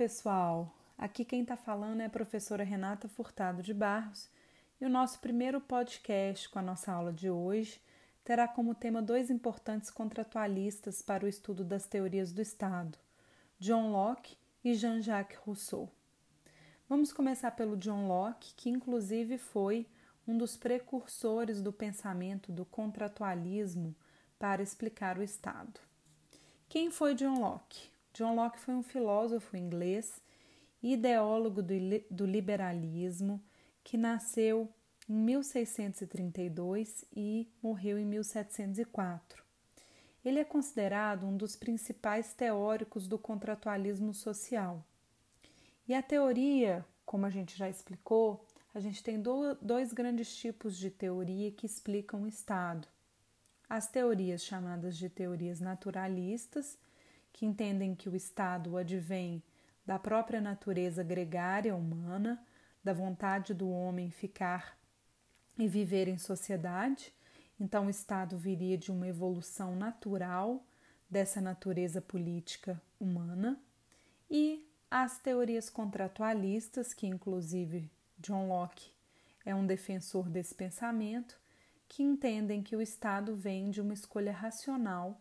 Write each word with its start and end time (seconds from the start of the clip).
pessoal! 0.00 0.74
Aqui 0.96 1.26
quem 1.26 1.42
está 1.42 1.58
falando 1.58 2.00
é 2.00 2.06
a 2.06 2.08
professora 2.08 2.64
Renata 2.64 3.06
Furtado 3.06 3.62
de 3.62 3.74
Barros 3.74 4.30
e 4.80 4.86
o 4.86 4.88
nosso 4.88 5.20
primeiro 5.20 5.60
podcast 5.60 6.48
com 6.48 6.58
a 6.58 6.62
nossa 6.62 6.90
aula 6.90 7.12
de 7.12 7.28
hoje 7.28 7.78
terá 8.24 8.48
como 8.48 8.74
tema 8.74 9.02
dois 9.02 9.28
importantes 9.28 9.90
contratualistas 9.90 11.02
para 11.02 11.26
o 11.26 11.28
estudo 11.28 11.62
das 11.62 11.86
teorias 11.86 12.32
do 12.32 12.40
Estado, 12.40 12.96
John 13.58 13.90
Locke 13.92 14.38
e 14.64 14.72
Jean-Jacques 14.72 15.38
Rousseau. 15.40 15.92
Vamos 16.88 17.12
começar 17.12 17.50
pelo 17.50 17.76
John 17.76 18.08
Locke, 18.08 18.54
que 18.56 18.70
inclusive 18.70 19.36
foi 19.36 19.86
um 20.26 20.34
dos 20.34 20.56
precursores 20.56 21.60
do 21.60 21.74
pensamento 21.74 22.50
do 22.50 22.64
contratualismo 22.64 23.94
para 24.38 24.62
explicar 24.62 25.18
o 25.18 25.22
Estado. 25.22 25.78
Quem 26.70 26.90
foi 26.90 27.14
John 27.14 27.38
Locke? 27.38 27.90
John 28.12 28.34
Locke 28.34 28.58
foi 28.58 28.74
um 28.74 28.82
filósofo 28.82 29.56
inglês 29.56 30.20
ideólogo 30.82 31.62
do 31.62 32.26
liberalismo 32.26 33.42
que 33.84 33.96
nasceu 33.96 34.68
em 35.08 35.14
1632 35.14 37.04
e 37.14 37.48
morreu 37.62 37.98
em 37.98 38.04
1704. 38.04 39.42
Ele 40.24 40.38
é 40.38 40.44
considerado 40.44 41.26
um 41.26 41.36
dos 41.36 41.56
principais 41.56 42.34
teóricos 42.34 43.08
do 43.08 43.18
contratualismo 43.18 44.12
social. 44.12 44.84
E 45.88 45.94
a 45.94 46.02
teoria, 46.02 46.84
como 47.04 47.26
a 47.26 47.30
gente 47.30 47.56
já 47.56 47.68
explicou, 47.68 48.44
a 48.72 48.80
gente 48.80 49.02
tem 49.02 49.20
dois 49.60 49.92
grandes 49.92 50.36
tipos 50.36 50.76
de 50.76 50.90
teoria 50.90 51.50
que 51.50 51.66
explicam 51.66 52.22
o 52.22 52.28
Estado. 52.28 52.86
As 53.68 53.88
teorias 53.88 54.44
chamadas 54.44 54.96
de 54.96 55.08
teorias 55.08 55.58
naturalistas 55.58 56.78
que 57.32 57.46
entendem 57.46 57.94
que 57.94 58.08
o 58.08 58.16
Estado 58.16 58.76
advém 58.76 59.42
da 59.84 59.98
própria 59.98 60.40
natureza 60.40 61.02
gregária 61.02 61.74
humana, 61.74 62.44
da 62.82 62.92
vontade 62.92 63.52
do 63.52 63.68
homem 63.70 64.10
ficar 64.10 64.78
e 65.58 65.66
viver 65.68 66.08
em 66.08 66.18
sociedade. 66.18 67.12
Então, 67.58 67.86
o 67.86 67.90
Estado 67.90 68.38
viria 68.38 68.78
de 68.78 68.90
uma 68.90 69.08
evolução 69.08 69.76
natural 69.76 70.64
dessa 71.08 71.40
natureza 71.40 72.00
política 72.00 72.80
humana. 72.98 73.60
E 74.30 74.66
as 74.90 75.18
teorias 75.18 75.68
contratualistas, 75.68 76.94
que 76.94 77.06
inclusive 77.06 77.90
John 78.18 78.48
Locke 78.48 78.92
é 79.44 79.54
um 79.54 79.66
defensor 79.66 80.28
desse 80.28 80.54
pensamento, 80.54 81.38
que 81.88 82.02
entendem 82.02 82.62
que 82.62 82.76
o 82.76 82.80
Estado 82.80 83.34
vem 83.34 83.70
de 83.70 83.80
uma 83.80 83.92
escolha 83.92 84.32
racional 84.32 85.20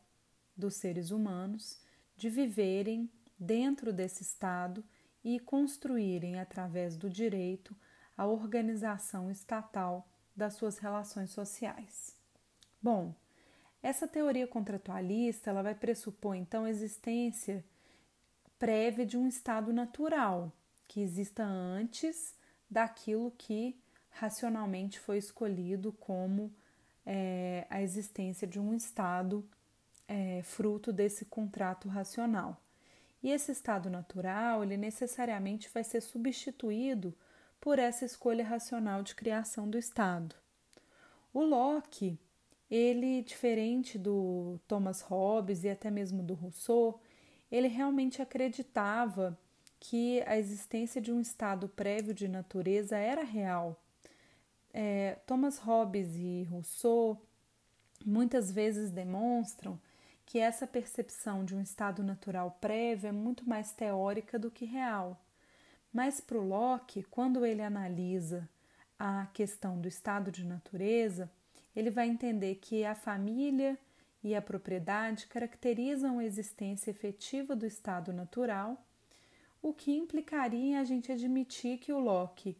dos 0.56 0.76
seres 0.76 1.10
humanos 1.10 1.82
de 2.20 2.30
viverem 2.30 3.10
dentro 3.40 3.94
desse 3.94 4.24
Estado 4.24 4.84
e 5.24 5.40
construírem, 5.40 6.38
através 6.38 6.98
do 6.98 7.10
direito, 7.10 7.74
a 8.18 8.28
organização 8.28 9.32
estatal 9.32 10.06
das 10.36 10.56
suas 10.56 10.78
relações 10.78 11.32
sociais. 11.32 12.18
Bom, 12.82 13.16
essa 13.82 14.06
teoria 14.06 14.46
contratualista 14.46 15.50
ela 15.50 15.64
vai 15.64 15.74
pressupor 15.74 16.36
então 16.36 16.66
a 16.66 16.70
existência 16.70 17.64
prévia 18.58 19.06
de 19.06 19.18
um 19.18 19.26
estado 19.26 19.72
natural 19.72 20.52
que 20.90 21.00
exista 21.00 21.46
antes 21.46 22.36
daquilo 22.70 23.32
que 23.38 23.80
racionalmente 24.10 25.00
foi 25.00 25.18
escolhido 25.18 25.94
como 25.94 26.54
é, 27.06 27.66
a 27.70 27.82
existência 27.82 28.46
de 28.46 28.60
um 28.60 28.74
estado 28.74 29.50
é, 30.10 30.42
fruto 30.42 30.92
desse 30.92 31.24
contrato 31.24 31.88
racional. 31.88 32.60
E 33.22 33.30
esse 33.30 33.52
estado 33.52 33.90
natural, 33.90 34.64
ele 34.64 34.76
necessariamente 34.76 35.70
vai 35.72 35.84
ser 35.84 36.02
substituído 36.02 37.16
por 37.62 37.78
essa 37.78 38.06
escolha 38.06 38.44
racional 38.44 39.04
de 39.04 39.14
criação 39.14 39.70
do 39.70 39.78
Estado. 39.78 40.36
O 41.32 41.44
Locke, 41.44 42.18
ele, 42.72 43.22
diferente 43.22 44.00
do 44.00 44.60
Thomas 44.68 45.02
Hobbes 45.02 45.64
e 45.64 45.70
até 45.70 45.92
mesmo 45.92 46.24
do 46.24 46.34
Rousseau, 46.34 47.00
ele 47.52 47.68
realmente 47.68 48.22
acreditava 48.22 49.38
que 49.80 50.22
a 50.26 50.38
existência 50.38 51.00
de 51.00 51.12
um 51.12 51.20
estado 51.20 51.70
prévio 51.70 52.14
de 52.14 52.28
natureza 52.28 52.98
era 52.98 53.24
real. 53.24 53.80
É, 54.74 55.20
Thomas 55.26 55.58
Hobbes 55.60 56.16
e 56.16 56.44
Rousseau 56.50 57.22
muitas 58.06 58.52
vezes 58.52 58.92
demonstram 58.92 59.80
que 60.30 60.38
essa 60.38 60.68
percepção 60.68 61.44
de 61.44 61.56
um 61.56 61.62
estado 61.62 62.04
natural 62.04 62.56
prévio 62.62 63.08
é 63.08 63.12
muito 63.12 63.50
mais 63.50 63.72
teórica 63.72 64.38
do 64.38 64.52
que 64.52 64.64
real. 64.64 65.20
Mas 65.92 66.22
para 66.22 66.38
o 66.38 66.48
Locke, 66.48 67.02
quando 67.02 67.44
ele 67.44 67.64
analisa 67.64 68.48
a 69.00 69.26
questão 69.34 69.82
do 69.82 69.88
estado 69.88 70.32
de 70.32 70.46
natureza, 70.46 71.32
ele 71.76 71.90
vai 71.90 72.08
entender 72.08 72.60
que 72.62 72.86
a 72.86 72.94
família 72.94 73.76
e 74.24 74.36
a 74.36 74.42
propriedade 74.42 75.26
caracterizam 75.26 76.20
a 76.20 76.24
existência 76.24 76.92
efetiva 76.92 77.56
do 77.56 77.66
estado 77.66 78.14
natural, 78.14 78.86
o 79.64 79.74
que 79.74 79.98
implicaria 79.98 80.60
em 80.60 80.78
a 80.78 80.84
gente 80.84 81.12
admitir 81.12 81.80
que 81.80 81.92
o 81.92 81.98
Locke, 81.98 82.56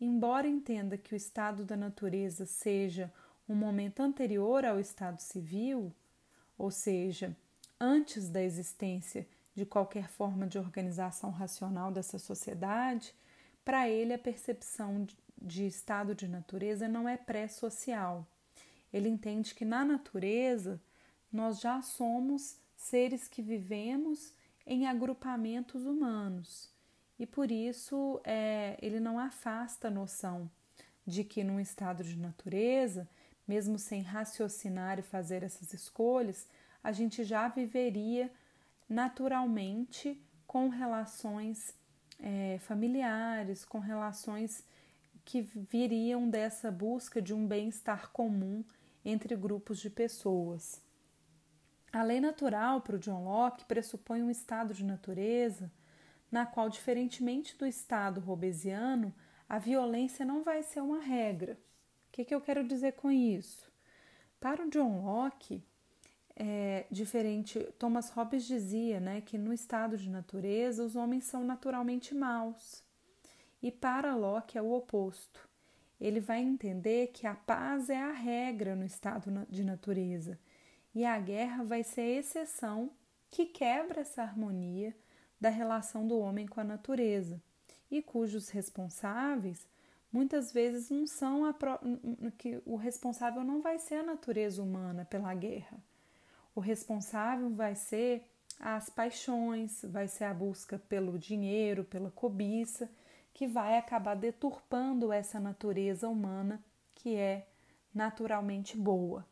embora 0.00 0.48
entenda 0.48 0.98
que 0.98 1.14
o 1.14 1.16
estado 1.16 1.64
da 1.64 1.76
natureza 1.76 2.44
seja 2.44 3.08
um 3.48 3.54
momento 3.54 4.00
anterior 4.00 4.64
ao 4.64 4.80
estado 4.80 5.20
civil, 5.20 5.94
ou 6.58 6.70
seja, 6.70 7.36
antes 7.80 8.28
da 8.28 8.42
existência 8.42 9.26
de 9.54 9.64
qualquer 9.64 10.08
forma 10.08 10.46
de 10.46 10.58
organização 10.58 11.30
racional 11.30 11.92
dessa 11.92 12.18
sociedade, 12.18 13.14
para 13.64 13.88
ele 13.88 14.12
a 14.12 14.18
percepção 14.18 15.06
de 15.40 15.66
estado 15.66 16.14
de 16.14 16.26
natureza 16.26 16.88
não 16.88 17.08
é 17.08 17.16
pré-social. 17.16 18.26
Ele 18.92 19.08
entende 19.08 19.54
que 19.54 19.64
na 19.64 19.84
natureza 19.84 20.80
nós 21.32 21.60
já 21.60 21.82
somos 21.82 22.58
seres 22.76 23.28
que 23.28 23.42
vivemos 23.42 24.32
em 24.66 24.86
agrupamentos 24.86 25.84
humanos 25.84 26.72
e 27.18 27.26
por 27.26 27.50
isso 27.50 28.20
é, 28.24 28.76
ele 28.82 28.98
não 28.98 29.18
afasta 29.18 29.88
a 29.88 29.90
noção 29.90 30.50
de 31.06 31.22
que 31.22 31.44
num 31.44 31.60
estado 31.60 32.02
de 32.02 32.16
natureza 32.16 33.08
mesmo 33.46 33.78
sem 33.78 34.02
raciocinar 34.02 34.98
e 34.98 35.02
fazer 35.02 35.42
essas 35.42 35.72
escolhas, 35.72 36.48
a 36.82 36.92
gente 36.92 37.24
já 37.24 37.48
viveria 37.48 38.30
naturalmente 38.88 40.20
com 40.46 40.68
relações 40.68 41.74
é, 42.20 42.58
familiares, 42.60 43.64
com 43.64 43.78
relações 43.78 44.64
que 45.24 45.40
viriam 45.40 46.28
dessa 46.28 46.70
busca 46.70 47.20
de 47.20 47.32
um 47.32 47.46
bem-estar 47.46 48.10
comum 48.12 48.64
entre 49.04 49.34
grupos 49.34 49.78
de 49.78 49.88
pessoas. 49.90 50.82
A 51.92 52.02
lei 52.02 52.20
natural 52.20 52.80
para 52.80 52.96
o 52.96 52.98
John 52.98 53.24
Locke 53.24 53.64
pressupõe 53.64 54.22
um 54.22 54.30
estado 54.30 54.74
de 54.74 54.84
natureza 54.84 55.70
na 56.30 56.44
qual, 56.44 56.68
diferentemente 56.68 57.56
do 57.56 57.64
estado 57.64 58.20
robesiano, 58.20 59.14
a 59.48 59.58
violência 59.58 60.24
não 60.24 60.42
vai 60.42 60.62
ser 60.62 60.80
uma 60.80 61.00
regra 61.00 61.56
que, 62.14 62.24
que 62.24 62.32
eu 62.32 62.40
quero 62.40 62.62
dizer 62.62 62.92
com 62.92 63.10
isso? 63.10 63.68
Para 64.38 64.64
o 64.64 64.70
John 64.70 65.04
Locke, 65.04 65.64
é 66.36 66.86
diferente. 66.88 67.58
Thomas 67.76 68.08
Hobbes 68.10 68.46
dizia 68.46 69.00
né, 69.00 69.20
que 69.20 69.36
no 69.36 69.52
estado 69.52 69.98
de 69.98 70.08
natureza 70.08 70.84
os 70.84 70.94
homens 70.94 71.24
são 71.24 71.44
naturalmente 71.44 72.14
maus. 72.14 72.84
E 73.60 73.72
para 73.72 74.14
Locke 74.14 74.56
é 74.56 74.62
o 74.62 74.72
oposto. 74.72 75.48
Ele 76.00 76.20
vai 76.20 76.40
entender 76.40 77.08
que 77.08 77.26
a 77.26 77.34
paz 77.34 77.90
é 77.90 78.00
a 78.00 78.12
regra 78.12 78.76
no 78.76 78.84
estado 78.84 79.44
de 79.50 79.64
natureza 79.64 80.38
e 80.94 81.04
a 81.04 81.18
guerra 81.18 81.64
vai 81.64 81.82
ser 81.82 82.02
a 82.02 82.20
exceção 82.20 82.90
que 83.28 83.44
quebra 83.44 84.02
essa 84.02 84.22
harmonia 84.22 84.94
da 85.40 85.48
relação 85.48 86.06
do 86.06 86.20
homem 86.20 86.46
com 86.46 86.60
a 86.60 86.64
natureza 86.64 87.42
e 87.90 88.00
cujos 88.00 88.50
responsáveis 88.50 89.66
muitas 90.14 90.52
vezes 90.52 90.90
não 90.90 91.08
são 91.08 91.44
a 91.44 91.52
que 92.38 92.62
o 92.64 92.76
responsável 92.76 93.42
não 93.42 93.60
vai 93.60 93.80
ser 93.80 93.96
a 93.96 94.02
natureza 94.04 94.62
humana 94.62 95.04
pela 95.04 95.34
guerra. 95.34 95.76
O 96.54 96.60
responsável 96.60 97.50
vai 97.50 97.74
ser 97.74 98.22
as 98.60 98.88
paixões, 98.88 99.82
vai 99.82 100.06
ser 100.06 100.22
a 100.24 100.32
busca 100.32 100.78
pelo 100.88 101.18
dinheiro, 101.18 101.82
pela 101.82 102.12
cobiça, 102.12 102.88
que 103.32 103.48
vai 103.48 103.76
acabar 103.76 104.14
deturpando 104.14 105.12
essa 105.12 105.40
natureza 105.40 106.08
humana 106.08 106.62
que 106.94 107.16
é 107.16 107.48
naturalmente 107.92 108.76
boa. 108.76 109.26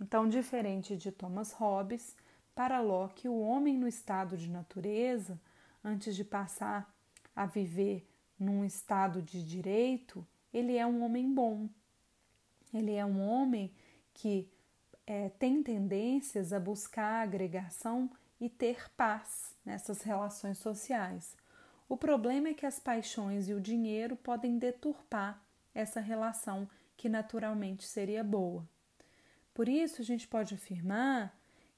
Então, 0.00 0.28
diferente 0.28 0.96
de 0.96 1.10
Thomas 1.10 1.50
Hobbes, 1.50 2.14
para 2.54 2.80
Locke, 2.80 3.28
o 3.28 3.40
homem 3.40 3.76
no 3.76 3.88
estado 3.88 4.36
de 4.36 4.48
natureza, 4.48 5.40
antes 5.82 6.14
de 6.14 6.22
passar 6.22 6.88
a 7.34 7.46
viver 7.46 8.06
num 8.38 8.64
estado 8.64 9.22
de 9.22 9.42
direito, 9.42 10.26
ele 10.52 10.76
é 10.76 10.86
um 10.86 11.02
homem 11.02 11.32
bom. 11.32 11.68
Ele 12.72 12.92
é 12.92 13.04
um 13.04 13.20
homem 13.20 13.72
que 14.12 14.48
é, 15.06 15.28
tem 15.28 15.62
tendências 15.62 16.52
a 16.52 16.60
buscar 16.60 17.22
agregação 17.22 18.10
e 18.40 18.48
ter 18.48 18.90
paz 18.96 19.54
nessas 19.64 20.02
relações 20.02 20.58
sociais. 20.58 21.36
O 21.88 21.96
problema 21.96 22.48
é 22.48 22.54
que 22.54 22.66
as 22.66 22.78
paixões 22.78 23.48
e 23.48 23.54
o 23.54 23.60
dinheiro 23.60 24.16
podem 24.16 24.58
deturpar 24.58 25.42
essa 25.74 26.00
relação 26.00 26.68
que 26.96 27.08
naturalmente 27.08 27.84
seria 27.84 28.24
boa. 28.24 28.66
Por 29.52 29.68
isso, 29.68 30.00
a 30.00 30.04
gente 30.04 30.26
pode 30.26 30.54
afirmar 30.54 31.36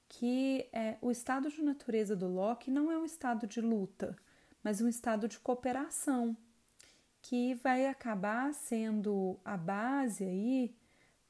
que 0.09 0.67
é, 0.71 0.97
o 1.01 1.11
estado 1.11 1.49
de 1.49 1.61
natureza 1.61 2.15
do 2.15 2.27
Locke 2.27 2.71
não 2.71 2.91
é 2.91 2.97
um 2.97 3.05
estado 3.05 3.45
de 3.45 3.59
luta, 3.59 4.15
mas 4.63 4.81
um 4.81 4.87
estado 4.87 5.27
de 5.27 5.37
cooperação, 5.39 6.35
que 7.27 7.55
vai 7.55 7.85
acabar 7.87 8.53
sendo 8.53 9.37
a 9.43 9.57
base 9.57 10.23
aí 10.23 10.73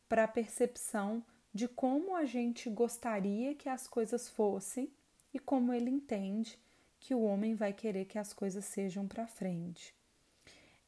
para 0.07 0.25
a 0.25 0.27
percepção 0.27 1.25
de 1.51 1.67
como 1.67 2.15
a 2.15 2.23
gente 2.23 2.69
gostaria 2.69 3.55
que 3.55 3.67
as 3.67 3.87
coisas 3.87 4.29
fossem 4.29 4.91
e 5.33 5.39
como 5.39 5.73
ele 5.73 5.89
entende 5.89 6.59
que 6.99 7.15
o 7.15 7.23
homem 7.23 7.55
vai 7.55 7.73
querer 7.73 8.05
que 8.05 8.19
as 8.19 8.31
coisas 8.31 8.63
sejam 8.65 9.07
para 9.07 9.25
frente. 9.25 9.91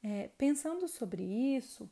É, 0.04 0.30
pensando 0.38 0.88
sobre 0.88 1.24
isso, 1.24 1.90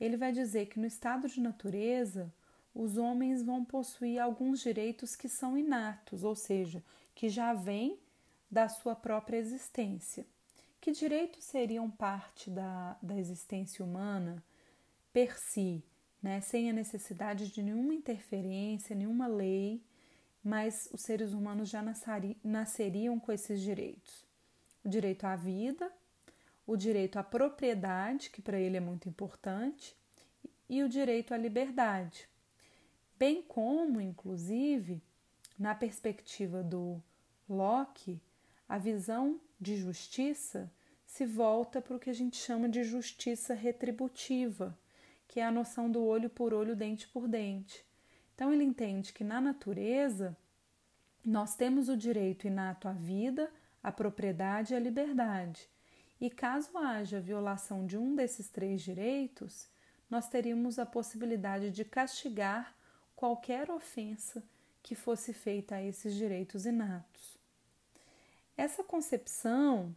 ele 0.00 0.16
vai 0.16 0.32
dizer 0.32 0.64
que 0.64 0.80
no 0.80 0.86
estado 0.86 1.28
de 1.28 1.42
natureza 1.42 2.32
os 2.74 2.96
homens 2.96 3.42
vão 3.42 3.66
possuir 3.66 4.18
alguns 4.18 4.60
direitos 4.60 5.14
que 5.14 5.28
são 5.28 5.58
inatos, 5.58 6.24
ou 6.24 6.34
seja, 6.34 6.82
que 7.14 7.28
já 7.28 7.52
vêm 7.52 7.98
da 8.50 8.66
sua 8.66 8.96
própria 8.96 9.36
existência. 9.36 10.26
Que 10.86 10.92
direitos 10.92 11.42
seriam 11.42 11.90
parte 11.90 12.48
da, 12.48 12.96
da 13.02 13.18
existência 13.18 13.84
humana 13.84 14.40
per 15.12 15.36
si, 15.36 15.82
né, 16.22 16.40
sem 16.40 16.70
a 16.70 16.72
necessidade 16.72 17.50
de 17.50 17.60
nenhuma 17.60 17.92
interferência, 17.92 18.94
nenhuma 18.94 19.26
lei, 19.26 19.82
mas 20.44 20.88
os 20.92 21.00
seres 21.00 21.32
humanos 21.32 21.68
já 21.68 21.82
nasceriam 22.44 23.18
com 23.18 23.32
esses 23.32 23.60
direitos? 23.60 24.24
O 24.84 24.88
direito 24.88 25.24
à 25.24 25.34
vida, 25.34 25.90
o 26.64 26.76
direito 26.76 27.18
à 27.18 27.24
propriedade, 27.24 28.30
que 28.30 28.40
para 28.40 28.60
ele 28.60 28.76
é 28.76 28.80
muito 28.80 29.08
importante, 29.08 29.92
e 30.68 30.84
o 30.84 30.88
direito 30.88 31.34
à 31.34 31.36
liberdade 31.36 32.28
bem 33.18 33.42
como, 33.42 34.00
inclusive, 34.00 35.02
na 35.58 35.74
perspectiva 35.74 36.62
do 36.62 37.02
Locke, 37.48 38.22
a 38.68 38.78
visão 38.78 39.40
de 39.60 39.76
justiça 39.76 40.70
se 41.16 41.24
volta 41.24 41.80
para 41.80 41.96
o 41.96 41.98
que 41.98 42.10
a 42.10 42.12
gente 42.12 42.36
chama 42.36 42.68
de 42.68 42.84
justiça 42.84 43.54
retributiva, 43.54 44.78
que 45.26 45.40
é 45.40 45.46
a 45.46 45.50
noção 45.50 45.90
do 45.90 46.04
olho 46.04 46.28
por 46.28 46.52
olho, 46.52 46.76
dente 46.76 47.08
por 47.08 47.26
dente. 47.26 47.82
Então, 48.34 48.52
ele 48.52 48.62
entende 48.62 49.14
que 49.14 49.24
na 49.24 49.40
natureza 49.40 50.36
nós 51.24 51.56
temos 51.56 51.88
o 51.88 51.96
direito 51.96 52.46
inato 52.46 52.86
à 52.86 52.92
vida, 52.92 53.50
à 53.82 53.90
propriedade 53.90 54.74
e 54.74 54.76
à 54.76 54.78
liberdade. 54.78 55.66
E 56.20 56.28
caso 56.28 56.76
haja 56.76 57.18
violação 57.18 57.86
de 57.86 57.96
um 57.96 58.14
desses 58.14 58.50
três 58.50 58.82
direitos, 58.82 59.70
nós 60.10 60.28
teríamos 60.28 60.78
a 60.78 60.84
possibilidade 60.84 61.70
de 61.70 61.82
castigar 61.82 62.76
qualquer 63.14 63.70
ofensa 63.70 64.44
que 64.82 64.94
fosse 64.94 65.32
feita 65.32 65.76
a 65.76 65.82
esses 65.82 66.14
direitos 66.14 66.66
inatos. 66.66 67.38
Essa 68.54 68.84
concepção 68.84 69.96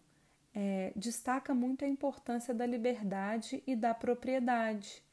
é, 0.54 0.92
destaca 0.96 1.54
muito 1.54 1.86
a 1.86 1.88
importância 1.88 2.54
da 2.54 2.66
liberdade 2.66 3.64
e 3.68 3.76
da 3.76 3.94
propriedade, 3.94 5.04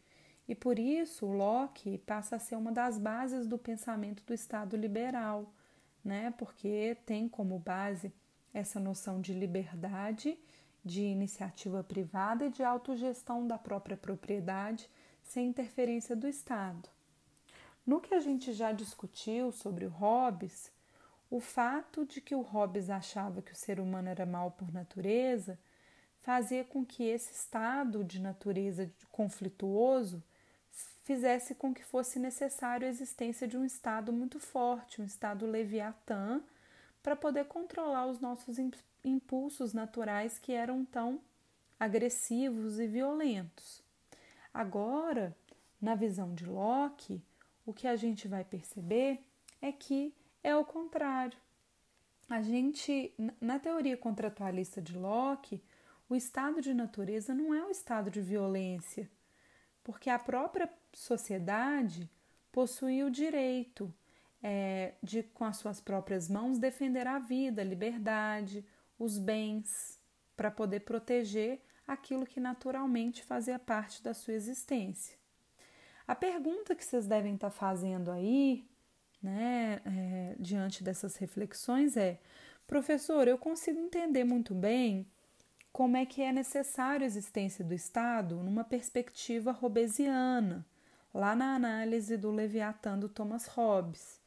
e 0.48 0.54
por 0.54 0.78
isso 0.78 1.26
Locke 1.26 1.98
passa 1.98 2.36
a 2.36 2.38
ser 2.38 2.56
uma 2.56 2.70
das 2.70 2.98
bases 2.98 3.46
do 3.46 3.58
pensamento 3.58 4.22
do 4.24 4.32
Estado 4.32 4.76
liberal, 4.76 5.52
né? 6.04 6.32
porque 6.38 6.96
tem 7.04 7.28
como 7.28 7.58
base 7.58 8.12
essa 8.54 8.78
noção 8.78 9.20
de 9.20 9.32
liberdade, 9.32 10.38
de 10.84 11.02
iniciativa 11.02 11.82
privada 11.82 12.46
e 12.46 12.50
de 12.50 12.62
autogestão 12.62 13.46
da 13.46 13.58
própria 13.58 13.96
propriedade 13.96 14.88
sem 15.20 15.48
interferência 15.48 16.14
do 16.14 16.28
Estado. 16.28 16.88
No 17.84 18.00
que 18.00 18.14
a 18.14 18.20
gente 18.20 18.52
já 18.52 18.70
discutiu 18.70 19.50
sobre 19.50 19.84
o 19.84 19.90
Hobbes, 19.90 20.70
o 21.30 21.40
fato 21.40 22.04
de 22.04 22.20
que 22.20 22.34
o 22.34 22.40
Hobbes 22.40 22.88
achava 22.88 23.42
que 23.42 23.52
o 23.52 23.56
ser 23.56 23.80
humano 23.80 24.08
era 24.08 24.24
mal 24.24 24.50
por 24.50 24.72
natureza 24.72 25.58
fazia 26.20 26.64
com 26.64 26.84
que 26.84 27.04
esse 27.04 27.32
estado 27.32 28.02
de 28.02 28.20
natureza 28.20 28.90
conflituoso 29.12 30.22
fizesse 31.04 31.54
com 31.54 31.72
que 31.72 31.84
fosse 31.84 32.18
necessário 32.18 32.84
a 32.84 32.90
existência 32.90 33.46
de 33.46 33.56
um 33.56 33.64
estado 33.64 34.12
muito 34.12 34.40
forte, 34.40 35.00
um 35.00 35.04
estado 35.04 35.46
leviatã, 35.46 36.42
para 37.00 37.14
poder 37.14 37.44
controlar 37.44 38.06
os 38.08 38.18
nossos 38.18 38.56
impulsos 39.04 39.72
naturais 39.72 40.36
que 40.36 40.52
eram 40.52 40.84
tão 40.84 41.20
agressivos 41.78 42.80
e 42.80 42.88
violentos. 42.88 43.80
Agora, 44.52 45.36
na 45.80 45.94
visão 45.94 46.34
de 46.34 46.44
Locke, 46.44 47.22
o 47.64 47.72
que 47.72 47.86
a 47.86 47.94
gente 47.94 48.26
vai 48.26 48.42
perceber 48.42 49.20
é 49.62 49.70
que 49.70 50.12
é 50.46 50.54
o 50.54 50.64
contrário. 50.64 51.36
A 52.30 52.40
gente, 52.40 53.12
na 53.40 53.58
teoria 53.58 53.96
contratualista 53.96 54.80
de 54.80 54.96
Locke, 54.96 55.60
o 56.08 56.14
estado 56.14 56.60
de 56.60 56.72
natureza 56.72 57.34
não 57.34 57.52
é 57.52 57.64
o 57.64 57.70
estado 57.70 58.12
de 58.12 58.20
violência, 58.20 59.10
porque 59.82 60.08
a 60.08 60.20
própria 60.20 60.72
sociedade 60.92 62.08
possui 62.52 63.02
o 63.02 63.10
direito 63.10 63.92
é, 64.40 64.94
de, 65.02 65.24
com 65.24 65.44
as 65.44 65.56
suas 65.56 65.80
próprias 65.80 66.28
mãos, 66.28 66.58
defender 66.58 67.08
a 67.08 67.18
vida, 67.18 67.62
a 67.62 67.64
liberdade, 67.64 68.64
os 68.96 69.18
bens, 69.18 69.98
para 70.36 70.48
poder 70.48 70.80
proteger 70.80 71.60
aquilo 71.88 72.24
que 72.24 72.38
naturalmente 72.38 73.24
fazia 73.24 73.58
parte 73.58 74.00
da 74.00 74.14
sua 74.14 74.34
existência. 74.34 75.18
A 76.06 76.14
pergunta 76.14 76.76
que 76.76 76.84
vocês 76.84 77.04
devem 77.04 77.34
estar 77.34 77.50
tá 77.50 77.56
fazendo 77.56 78.12
aí, 78.12 78.64
né, 79.22 79.80
é, 79.84 80.36
diante 80.38 80.82
dessas 80.82 81.16
reflexões 81.16 81.96
é: 81.96 82.20
professor, 82.66 83.26
eu 83.28 83.38
consigo 83.38 83.78
entender 83.78 84.24
muito 84.24 84.54
bem 84.54 85.06
como 85.72 85.96
é 85.96 86.06
que 86.06 86.22
é 86.22 86.32
necessário 86.32 87.04
a 87.04 87.06
existência 87.06 87.64
do 87.64 87.74
Estado 87.74 88.36
numa 88.36 88.64
perspectiva 88.64 89.52
robesiana, 89.52 90.64
lá 91.12 91.36
na 91.36 91.54
análise 91.54 92.16
do 92.16 92.30
Leviatã 92.30 92.98
do 92.98 93.08
Thomas 93.08 93.46
Hobbes. 93.46 94.20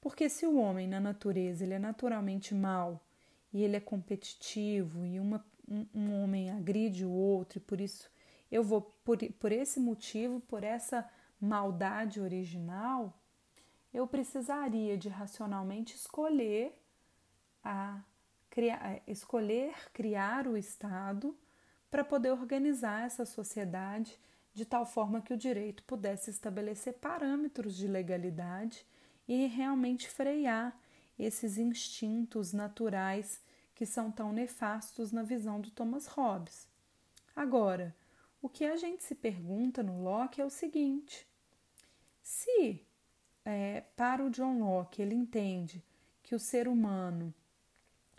Porque 0.00 0.28
se 0.28 0.46
o 0.46 0.56
homem 0.56 0.86
na 0.86 1.00
natureza 1.00 1.64
ele 1.64 1.74
é 1.74 1.78
naturalmente 1.78 2.54
mau 2.54 3.04
e 3.52 3.62
ele 3.62 3.76
é 3.76 3.80
competitivo 3.80 5.04
e 5.04 5.18
uma, 5.18 5.44
um, 5.68 5.86
um 5.94 6.22
homem 6.22 6.50
agride 6.50 7.04
o 7.04 7.10
outro 7.10 7.58
e 7.58 7.60
por 7.60 7.80
isso 7.80 8.08
eu 8.52 8.62
vou, 8.62 8.82
por, 9.04 9.18
por 9.40 9.50
esse 9.50 9.80
motivo, 9.80 10.40
por 10.42 10.62
essa 10.62 11.08
maldade 11.40 12.20
original, 12.20 13.18
eu 13.94 14.08
precisaria 14.08 14.98
de 14.98 15.08
racionalmente 15.08 15.94
escolher 15.94 16.76
a 17.62 18.02
criar, 18.50 19.00
escolher 19.06 19.72
criar 19.92 20.48
o 20.48 20.56
Estado 20.56 21.34
para 21.88 22.02
poder 22.02 22.32
organizar 22.32 23.06
essa 23.06 23.24
sociedade 23.24 24.18
de 24.52 24.64
tal 24.64 24.84
forma 24.84 25.22
que 25.22 25.32
o 25.32 25.36
direito 25.36 25.84
pudesse 25.84 26.28
estabelecer 26.28 26.94
parâmetros 26.94 27.76
de 27.76 27.86
legalidade 27.86 28.84
e 29.28 29.46
realmente 29.46 30.08
frear 30.08 30.76
esses 31.16 31.56
instintos 31.56 32.52
naturais 32.52 33.40
que 33.76 33.86
são 33.86 34.10
tão 34.10 34.32
nefastos 34.32 35.12
na 35.12 35.22
visão 35.22 35.60
do 35.60 35.70
Thomas 35.70 36.06
Hobbes. 36.08 36.68
Agora, 37.34 37.94
o 38.42 38.48
que 38.48 38.64
a 38.64 38.76
gente 38.76 39.04
se 39.04 39.14
pergunta 39.14 39.82
no 39.82 40.02
Locke 40.02 40.40
é 40.40 40.44
o 40.44 40.50
seguinte: 40.50 41.26
se 42.22 42.84
é, 43.44 43.82
para 43.96 44.24
o 44.24 44.30
John 44.30 44.60
Locke 44.60 45.02
ele 45.02 45.14
entende 45.14 45.82
que 46.22 46.34
o 46.34 46.38
ser 46.38 46.66
humano, 46.66 47.32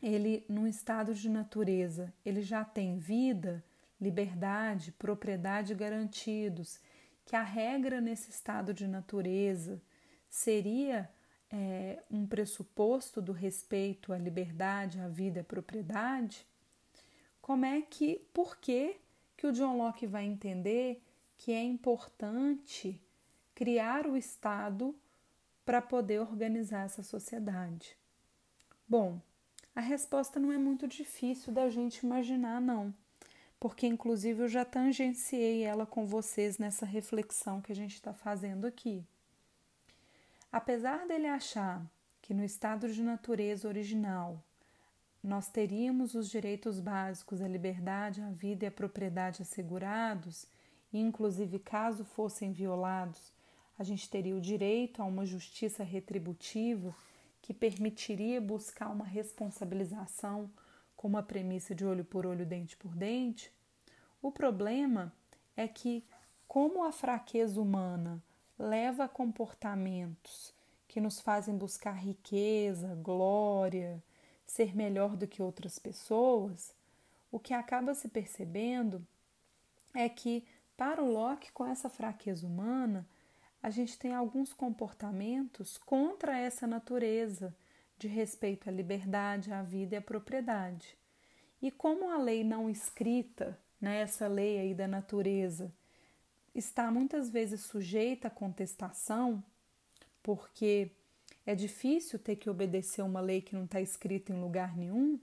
ele 0.02 0.46
num 0.48 0.68
estado 0.68 1.14
de 1.14 1.30
natureza, 1.30 2.14
ele 2.24 2.42
já 2.42 2.64
tem 2.64 2.98
vida, 2.98 3.64
liberdade, 4.00 4.92
propriedade 4.92 5.74
garantidos, 5.74 6.80
que 7.26 7.36
a 7.36 7.42
regra 7.42 8.00
nesse 8.00 8.30
estado 8.30 8.74
de 8.74 8.88
natureza 8.88 9.82
seria 10.30 11.10
é, 11.52 12.04
um 12.12 12.28
pressuposto 12.28 13.22
do 13.22 13.32
respeito 13.32 14.14
à 14.14 14.18
liberdade, 14.18 15.00
à 15.00 15.08
vida 15.08 15.40
e 15.40 15.42
à 15.42 15.44
propriedade, 15.44 16.46
como 17.42 17.66
é 17.66 17.82
que, 17.82 18.22
por 18.34 18.58
que 18.58 18.98
que 19.38 19.48
o 19.48 19.52
John 19.52 19.78
Locke 19.78 20.08
vai 20.08 20.26
entender 20.26 21.04
que 21.38 21.52
é 21.52 21.64
importante 21.64 23.02
criar 23.54 24.08
o 24.08 24.16
Estado 24.16 24.96
para 25.66 25.82
poder 25.82 26.22
organizar 26.22 26.86
essa 26.86 27.02
sociedade? 27.02 27.98
Bom, 28.88 29.20
a 29.76 29.82
resposta 29.82 30.40
não 30.40 30.52
é 30.52 30.58
muito 30.58 30.88
difícil 30.88 31.52
da 31.52 31.70
gente 31.70 32.06
imaginar, 32.06 32.62
não, 32.62 32.94
porque 33.60 33.88
inclusive 33.88 34.44
eu 34.44 34.48
já 34.48 34.64
tangenciei 34.64 35.64
ela 35.64 35.86
com 35.86 36.06
vocês 36.06 36.58
nessa 36.58 36.86
reflexão 36.86 37.62
que 37.62 37.72
a 37.72 37.76
gente 37.76 37.96
está 37.96 38.14
fazendo 38.14 38.66
aqui. 38.66 39.04
Apesar 40.52 41.06
dele 41.08 41.28
achar 41.28 41.86
que 42.22 42.34
no 42.34 42.44
estado 42.44 42.90
de 42.92 43.04
natureza 43.04 43.68
original 43.68 44.42
nós 45.22 45.48
teríamos 45.48 46.14
os 46.14 46.30
direitos 46.30 46.80
básicos, 46.80 47.42
a 47.42 47.48
liberdade, 47.48 48.22
a 48.22 48.30
vida 48.30 48.66
e 48.66 48.68
a 48.68 48.72
propriedade 48.72 49.42
assegurados, 49.42 50.46
e 50.94 51.00
inclusive 51.00 51.58
caso 51.60 52.06
fossem 52.06 52.52
violados, 52.52 53.34
a 53.78 53.84
gente 53.84 54.10
teria 54.10 54.36
o 54.36 54.42
direito 54.42 55.02
a 55.02 55.06
uma 55.06 55.26
justiça 55.26 55.84
retributiva 55.84 56.96
que 57.42 57.54
permitiria 57.54 58.42
buscar 58.42 58.90
uma 58.90 59.06
responsabilização 59.06 60.50
com 60.96 61.08
uma 61.08 61.22
premissa 61.22 61.76
de 61.76 61.86
olho 61.86 62.04
por 62.04 62.26
olho, 62.26 62.46
dente 62.46 62.76
por 62.78 62.96
dente. 62.96 63.52
O 64.22 64.32
problema 64.32 65.14
é 65.56 65.68
que, 65.68 66.04
como 66.48 66.84
a 66.84 66.92
fraqueza 66.92 67.62
humana 67.62 68.24
leva 68.58 69.04
a 69.04 69.10
comportamentos 69.10 70.54
que 70.88 71.02
nos 71.02 71.20
fazem 71.20 71.58
buscar 71.58 71.92
riqueza, 71.92 72.96
glória, 72.96 74.02
ser 74.46 74.76
melhor 74.76 75.18
do 75.18 75.28
que 75.28 75.42
outras 75.42 75.78
pessoas, 75.78 76.74
o 77.32 77.38
que 77.38 77.54
acaba 77.54 77.94
se 77.94 78.08
percebendo 78.08 79.06
é 79.94 80.08
que, 80.08 80.46
para 80.78 81.04
o 81.04 81.12
Locke, 81.12 81.52
com 81.52 81.66
essa 81.66 81.90
fraqueza 81.90 82.48
humana, 82.48 83.06
a 83.66 83.72
gente 83.72 83.98
tem 83.98 84.14
alguns 84.14 84.54
comportamentos 84.54 85.76
contra 85.76 86.38
essa 86.38 86.68
natureza 86.68 87.52
de 87.98 88.08
respeito 88.08 88.70
à 88.70 88.72
liberdade, 88.72 89.52
à 89.52 89.64
vida 89.64 89.96
e 89.96 89.98
à 89.98 90.02
propriedade. 90.04 90.96
E 91.60 91.72
como 91.72 92.12
a 92.12 92.18
lei 92.20 92.44
não 92.44 92.70
escrita, 92.70 93.58
né, 93.82 94.02
essa 94.02 94.28
lei 94.28 94.60
aí 94.60 94.76
da 94.76 94.88
natureza, 94.88 95.74
está 96.54 96.92
muitas 96.92 97.32
vezes 97.32 97.62
sujeita 97.62 98.28
à 98.28 98.30
contestação, 98.30 99.44
porque 100.22 100.92
é 101.44 101.56
difícil 101.56 102.20
ter 102.20 102.36
que 102.36 102.52
obedecer 102.52 103.02
uma 103.02 103.20
lei 103.20 103.42
que 103.42 103.56
não 103.56 103.66
está 103.66 103.82
escrita 103.82 104.32
em 104.32 104.40
lugar 104.40 104.78
nenhum, 104.78 105.20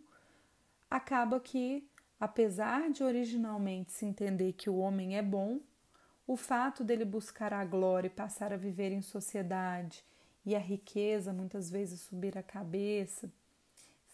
acaba 0.91 1.39
que, 1.39 1.87
apesar 2.19 2.91
de 2.91 3.05
originalmente 3.05 3.93
se 3.93 4.05
entender 4.05 4.53
que 4.55 4.69
o 4.69 4.79
homem 4.79 5.17
é 5.17 5.23
bom, 5.23 5.61
o 6.27 6.37
fato 6.37 6.85
dele 6.85 7.05
buscar 7.05 7.53
a 7.53 7.65
glória 7.65 8.07
e 8.07 8.11
passar 8.11 8.53
a 8.53 8.57
viver 8.57 8.93
em 8.93 9.03
sociedade 9.03 10.05
e 10.45 10.55
a 10.55 10.59
riqueza 10.59 11.33
muitas 11.33 11.71
vezes 11.71 12.01
subir 12.01 12.37
a 12.37 12.43
cabeça, 12.43 13.31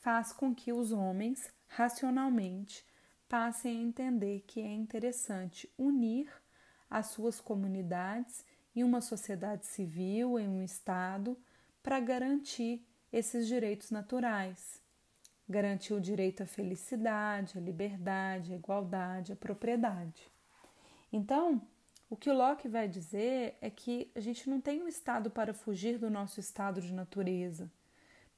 faz 0.00 0.32
com 0.32 0.54
que 0.54 0.72
os 0.72 0.92
homens, 0.92 1.50
racionalmente, 1.66 2.84
passem 3.28 3.78
a 3.78 3.82
entender 3.82 4.44
que 4.46 4.60
é 4.60 4.72
interessante 4.72 5.70
unir 5.76 6.30
as 6.88 7.08
suas 7.08 7.40
comunidades 7.40 8.44
em 8.74 8.82
uma 8.82 9.00
sociedade 9.00 9.66
civil, 9.66 10.38
em 10.38 10.48
um 10.48 10.62
Estado, 10.62 11.36
para 11.82 12.00
garantir 12.00 12.82
esses 13.12 13.46
direitos 13.46 13.90
naturais. 13.90 14.80
Garantir 15.48 15.94
o 15.94 16.00
direito 16.00 16.42
à 16.42 16.46
felicidade, 16.46 17.56
à 17.56 17.60
liberdade, 17.60 18.52
à 18.52 18.56
igualdade, 18.56 19.32
à 19.32 19.36
propriedade. 19.36 20.30
Então, 21.12 21.60
o 22.10 22.16
que 22.16 22.30
o 22.30 22.34
Locke 22.34 22.68
vai 22.68 22.88
dizer 22.88 23.56
é 23.60 23.68
que 23.68 24.10
a 24.14 24.20
gente 24.20 24.48
não 24.48 24.60
tem 24.60 24.82
um 24.82 24.88
Estado 24.88 25.30
para 25.30 25.52
fugir 25.52 25.98
do 25.98 26.08
nosso 26.08 26.40
estado 26.40 26.80
de 26.80 26.92
natureza, 26.92 27.70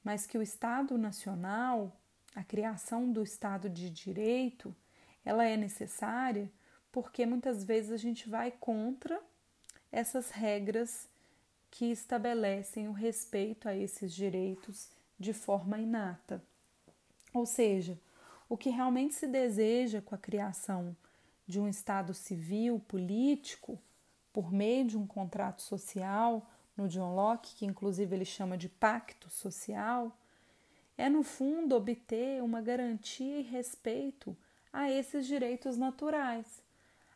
mas 0.02 0.26
que 0.26 0.36
o 0.36 0.42
Estado 0.42 0.98
nacional, 0.98 1.96
a 2.34 2.42
criação 2.42 3.12
do 3.12 3.22
Estado 3.22 3.68
de 3.70 3.88
Direito, 3.88 4.74
ela 5.24 5.44
é 5.44 5.56
necessária 5.56 6.50
porque 6.90 7.24
muitas 7.24 7.62
vezes 7.62 7.92
a 7.92 7.96
gente 7.96 8.28
vai 8.28 8.50
contra 8.50 9.20
essas 9.92 10.30
regras 10.30 11.08
que 11.70 11.86
estabelecem 11.86 12.88
o 12.88 12.92
respeito 12.92 13.68
a 13.68 13.76
esses 13.76 14.12
direitos 14.12 14.88
de 15.18 15.32
forma 15.32 15.78
inata. 15.78 16.42
Ou 17.32 17.46
seja, 17.46 17.96
o 18.48 18.56
que 18.56 18.70
realmente 18.70 19.14
se 19.14 19.28
deseja 19.28 20.00
com 20.00 20.14
a 20.16 20.18
criação 20.18 20.96
de 21.50 21.60
um 21.60 21.68
Estado 21.68 22.14
civil, 22.14 22.80
político, 22.88 23.78
por 24.32 24.52
meio 24.52 24.86
de 24.86 24.96
um 24.96 25.06
contrato 25.06 25.60
social, 25.60 26.48
no 26.76 26.88
John 26.88 27.14
Locke, 27.14 27.56
que 27.56 27.66
inclusive 27.66 28.14
ele 28.14 28.24
chama 28.24 28.56
de 28.56 28.68
pacto 28.68 29.28
social, 29.28 30.16
é 30.96 31.08
no 31.08 31.22
fundo 31.22 31.74
obter 31.74 32.42
uma 32.42 32.62
garantia 32.62 33.40
e 33.40 33.42
respeito 33.42 34.36
a 34.72 34.90
esses 34.90 35.26
direitos 35.26 35.76
naturais, 35.76 36.62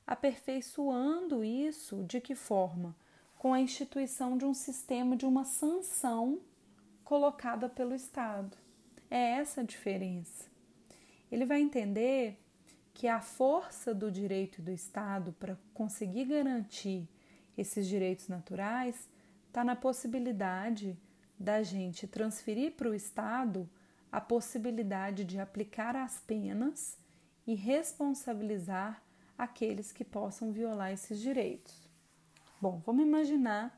aperfeiçoando 0.06 1.44
isso 1.44 2.02
de 2.04 2.20
que 2.20 2.34
forma? 2.34 2.94
Com 3.38 3.54
a 3.54 3.60
instituição 3.60 4.36
de 4.36 4.44
um 4.44 4.54
sistema 4.54 5.16
de 5.16 5.26
uma 5.26 5.44
sanção 5.44 6.40
colocada 7.04 7.68
pelo 7.68 7.94
Estado. 7.94 8.56
É 9.10 9.32
essa 9.32 9.60
a 9.60 9.64
diferença. 9.64 10.46
Ele 11.30 11.44
vai 11.44 11.60
entender 11.60 12.38
que 12.94 13.08
a 13.08 13.20
força 13.20 13.92
do 13.92 14.10
direito 14.10 14.62
do 14.62 14.70
Estado 14.70 15.32
para 15.32 15.58
conseguir 15.74 16.26
garantir 16.26 17.08
esses 17.58 17.86
direitos 17.86 18.28
naturais 18.28 19.08
está 19.48 19.64
na 19.64 19.74
possibilidade 19.74 20.96
da 21.38 21.62
gente 21.62 22.06
transferir 22.06 22.72
para 22.72 22.88
o 22.88 22.94
Estado 22.94 23.68
a 24.10 24.20
possibilidade 24.20 25.24
de 25.24 25.40
aplicar 25.40 25.96
as 25.96 26.20
penas 26.20 26.96
e 27.44 27.54
responsabilizar 27.54 29.02
aqueles 29.36 29.90
que 29.90 30.04
possam 30.04 30.52
violar 30.52 30.92
esses 30.92 31.18
direitos. 31.18 31.90
Bom, 32.60 32.80
vamos 32.86 33.04
imaginar, 33.04 33.76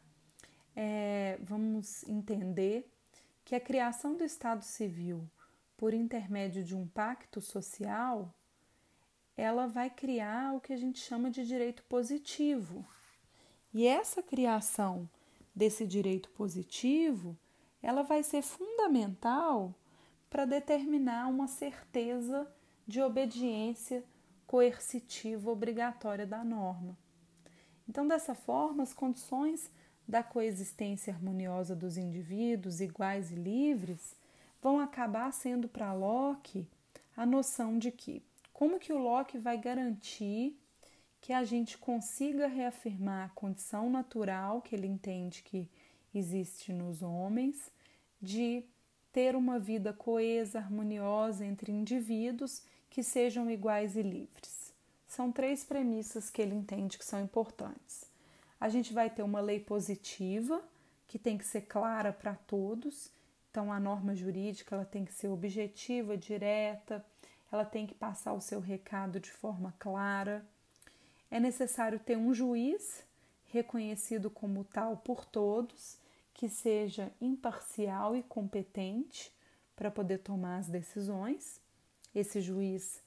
é, 0.76 1.38
vamos 1.40 2.06
entender 2.06 2.86
que 3.44 3.54
a 3.54 3.60
criação 3.60 4.14
do 4.14 4.24
Estado 4.24 4.62
Civil 4.62 5.26
por 5.76 5.94
intermédio 5.94 6.62
de 6.62 6.76
um 6.76 6.86
pacto 6.86 7.40
social 7.40 8.34
ela 9.36 9.66
vai 9.66 9.90
criar 9.90 10.54
o 10.54 10.60
que 10.60 10.72
a 10.72 10.76
gente 10.76 10.98
chama 10.98 11.30
de 11.30 11.46
direito 11.46 11.82
positivo. 11.84 12.84
E 13.72 13.86
essa 13.86 14.22
criação 14.22 15.08
desse 15.54 15.86
direito 15.86 16.30
positivo, 16.30 17.36
ela 17.82 18.02
vai 18.02 18.22
ser 18.22 18.42
fundamental 18.42 19.74
para 20.30 20.44
determinar 20.44 21.28
uma 21.28 21.46
certeza 21.46 22.50
de 22.86 23.00
obediência 23.02 24.02
coercitiva 24.46 25.50
obrigatória 25.50 26.26
da 26.26 26.42
norma. 26.44 26.96
Então, 27.88 28.06
dessa 28.06 28.34
forma, 28.34 28.82
as 28.82 28.94
condições 28.94 29.70
da 30.06 30.22
coexistência 30.22 31.12
harmoniosa 31.12 31.74
dos 31.74 31.96
indivíduos 31.96 32.80
iguais 32.80 33.30
e 33.30 33.34
livres 33.34 34.14
vão 34.62 34.80
acabar 34.80 35.32
sendo 35.32 35.68
para 35.68 35.92
Locke 35.92 36.66
a 37.16 37.26
noção 37.26 37.78
de 37.78 37.90
que 37.90 38.22
como 38.56 38.80
que 38.80 38.90
o 38.90 38.96
Locke 38.96 39.36
vai 39.36 39.58
garantir 39.58 40.58
que 41.20 41.30
a 41.30 41.44
gente 41.44 41.76
consiga 41.76 42.46
reafirmar 42.46 43.26
a 43.26 43.34
condição 43.34 43.90
natural 43.90 44.62
que 44.62 44.74
ele 44.74 44.86
entende 44.86 45.42
que 45.42 45.68
existe 46.14 46.72
nos 46.72 47.02
homens 47.02 47.70
de 48.18 48.64
ter 49.12 49.36
uma 49.36 49.58
vida 49.58 49.92
coesa, 49.92 50.58
harmoniosa 50.58 51.44
entre 51.44 51.70
indivíduos 51.70 52.62
que 52.88 53.02
sejam 53.02 53.50
iguais 53.50 53.94
e 53.94 54.00
livres. 54.00 54.72
São 55.06 55.30
três 55.30 55.62
premissas 55.62 56.30
que 56.30 56.40
ele 56.40 56.54
entende 56.54 56.96
que 56.96 57.04
são 57.04 57.20
importantes. 57.20 58.10
A 58.58 58.70
gente 58.70 58.94
vai 58.94 59.10
ter 59.10 59.22
uma 59.22 59.40
lei 59.40 59.60
positiva, 59.60 60.64
que 61.06 61.18
tem 61.18 61.36
que 61.36 61.44
ser 61.44 61.66
clara 61.66 62.10
para 62.10 62.34
todos. 62.34 63.10
Então 63.50 63.70
a 63.70 63.78
norma 63.78 64.14
jurídica 64.14 64.74
ela 64.76 64.86
tem 64.86 65.04
que 65.04 65.12
ser 65.12 65.28
objetiva, 65.28 66.16
direta, 66.16 67.04
ela 67.50 67.64
tem 67.64 67.86
que 67.86 67.94
passar 67.94 68.32
o 68.32 68.40
seu 68.40 68.60
recado 68.60 69.20
de 69.20 69.30
forma 69.30 69.74
clara. 69.78 70.44
É 71.30 71.38
necessário 71.38 71.98
ter 71.98 72.16
um 72.16 72.34
juiz 72.34 73.04
reconhecido 73.46 74.30
como 74.30 74.64
tal 74.64 74.96
por 74.96 75.24
todos, 75.24 75.98
que 76.34 76.48
seja 76.48 77.10
imparcial 77.20 78.14
e 78.14 78.22
competente 78.22 79.32
para 79.74 79.90
poder 79.90 80.18
tomar 80.18 80.58
as 80.58 80.68
decisões. 80.68 81.60
Esse 82.14 82.40
juiz 82.40 83.00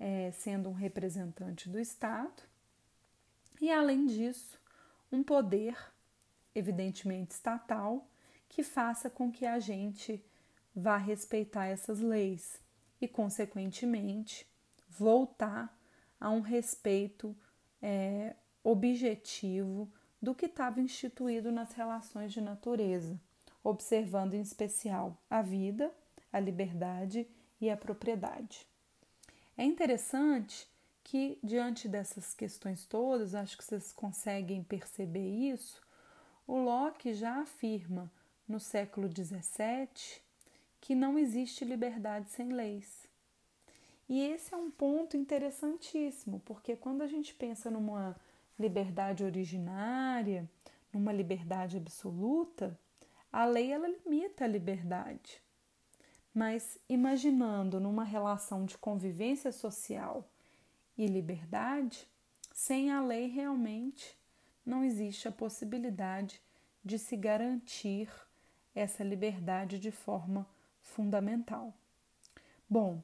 é, 0.00 0.32
sendo 0.32 0.68
um 0.68 0.72
representante 0.72 1.68
do 1.68 1.78
Estado. 1.78 2.42
E, 3.60 3.70
além 3.70 4.06
disso, 4.06 4.60
um 5.12 5.22
poder, 5.22 5.76
evidentemente 6.54 7.32
estatal, 7.32 8.04
que 8.48 8.62
faça 8.62 9.08
com 9.08 9.30
que 9.30 9.46
a 9.46 9.60
gente 9.60 10.22
vá 10.74 10.96
respeitar 10.96 11.66
essas 11.66 12.00
leis 12.00 12.61
e, 13.02 13.08
consequentemente, 13.08 14.46
voltar 14.88 15.76
a 16.20 16.30
um 16.30 16.40
respeito 16.40 17.36
é, 17.82 18.36
objetivo 18.62 19.92
do 20.20 20.32
que 20.36 20.46
estava 20.46 20.80
instituído 20.80 21.50
nas 21.50 21.72
relações 21.72 22.32
de 22.32 22.40
natureza, 22.40 23.20
observando 23.64 24.34
em 24.34 24.40
especial 24.40 25.20
a 25.28 25.42
vida, 25.42 25.92
a 26.32 26.38
liberdade 26.38 27.26
e 27.60 27.68
a 27.68 27.76
propriedade. 27.76 28.64
É 29.58 29.64
interessante 29.64 30.68
que, 31.02 31.40
diante 31.42 31.88
dessas 31.88 32.32
questões 32.34 32.86
todas, 32.86 33.34
acho 33.34 33.58
que 33.58 33.64
vocês 33.64 33.92
conseguem 33.92 34.62
perceber 34.62 35.28
isso, 35.28 35.82
o 36.46 36.56
Locke 36.56 37.12
já 37.14 37.40
afirma 37.40 38.08
no 38.46 38.60
século 38.60 39.08
XVII 39.08 40.21
que 40.82 40.96
não 40.96 41.16
existe 41.16 41.64
liberdade 41.64 42.28
sem 42.28 42.52
leis. 42.52 43.08
E 44.08 44.20
esse 44.20 44.52
é 44.52 44.56
um 44.56 44.68
ponto 44.68 45.16
interessantíssimo, 45.16 46.42
porque 46.44 46.74
quando 46.74 47.02
a 47.02 47.06
gente 47.06 47.32
pensa 47.32 47.70
numa 47.70 48.16
liberdade 48.58 49.22
originária, 49.22 50.50
numa 50.92 51.12
liberdade 51.12 51.76
absoluta, 51.76 52.78
a 53.32 53.44
lei 53.44 53.72
ela 53.72 53.88
limita 53.88 54.44
a 54.44 54.48
liberdade. 54.48 55.40
Mas 56.34 56.78
imaginando 56.88 57.78
numa 57.78 58.04
relação 58.04 58.66
de 58.66 58.76
convivência 58.76 59.52
social 59.52 60.28
e 60.98 61.06
liberdade, 61.06 62.08
sem 62.52 62.90
a 62.90 63.00
lei 63.00 63.28
realmente 63.28 64.18
não 64.66 64.82
existe 64.82 65.28
a 65.28 65.32
possibilidade 65.32 66.42
de 66.84 66.98
se 66.98 67.16
garantir 67.16 68.10
essa 68.74 69.04
liberdade 69.04 69.78
de 69.78 69.92
forma 69.92 70.44
fundamental. 70.82 71.74
Bom, 72.68 73.02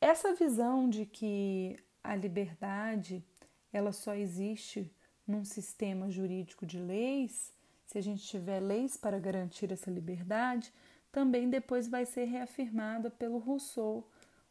essa 0.00 0.34
visão 0.34 0.88
de 0.88 1.06
que 1.06 1.78
a 2.02 2.14
liberdade 2.14 3.24
ela 3.72 3.92
só 3.92 4.14
existe 4.14 4.90
num 5.26 5.44
sistema 5.44 6.10
jurídico 6.10 6.66
de 6.66 6.78
leis, 6.78 7.52
se 7.86 7.98
a 7.98 8.00
gente 8.00 8.22
tiver 8.22 8.60
leis 8.60 8.96
para 8.96 9.18
garantir 9.18 9.72
essa 9.72 9.90
liberdade, 9.90 10.72
também 11.12 11.48
depois 11.48 11.88
vai 11.88 12.06
ser 12.06 12.24
reafirmada 12.24 13.10
pelo 13.10 13.38
Rousseau 13.38 14.08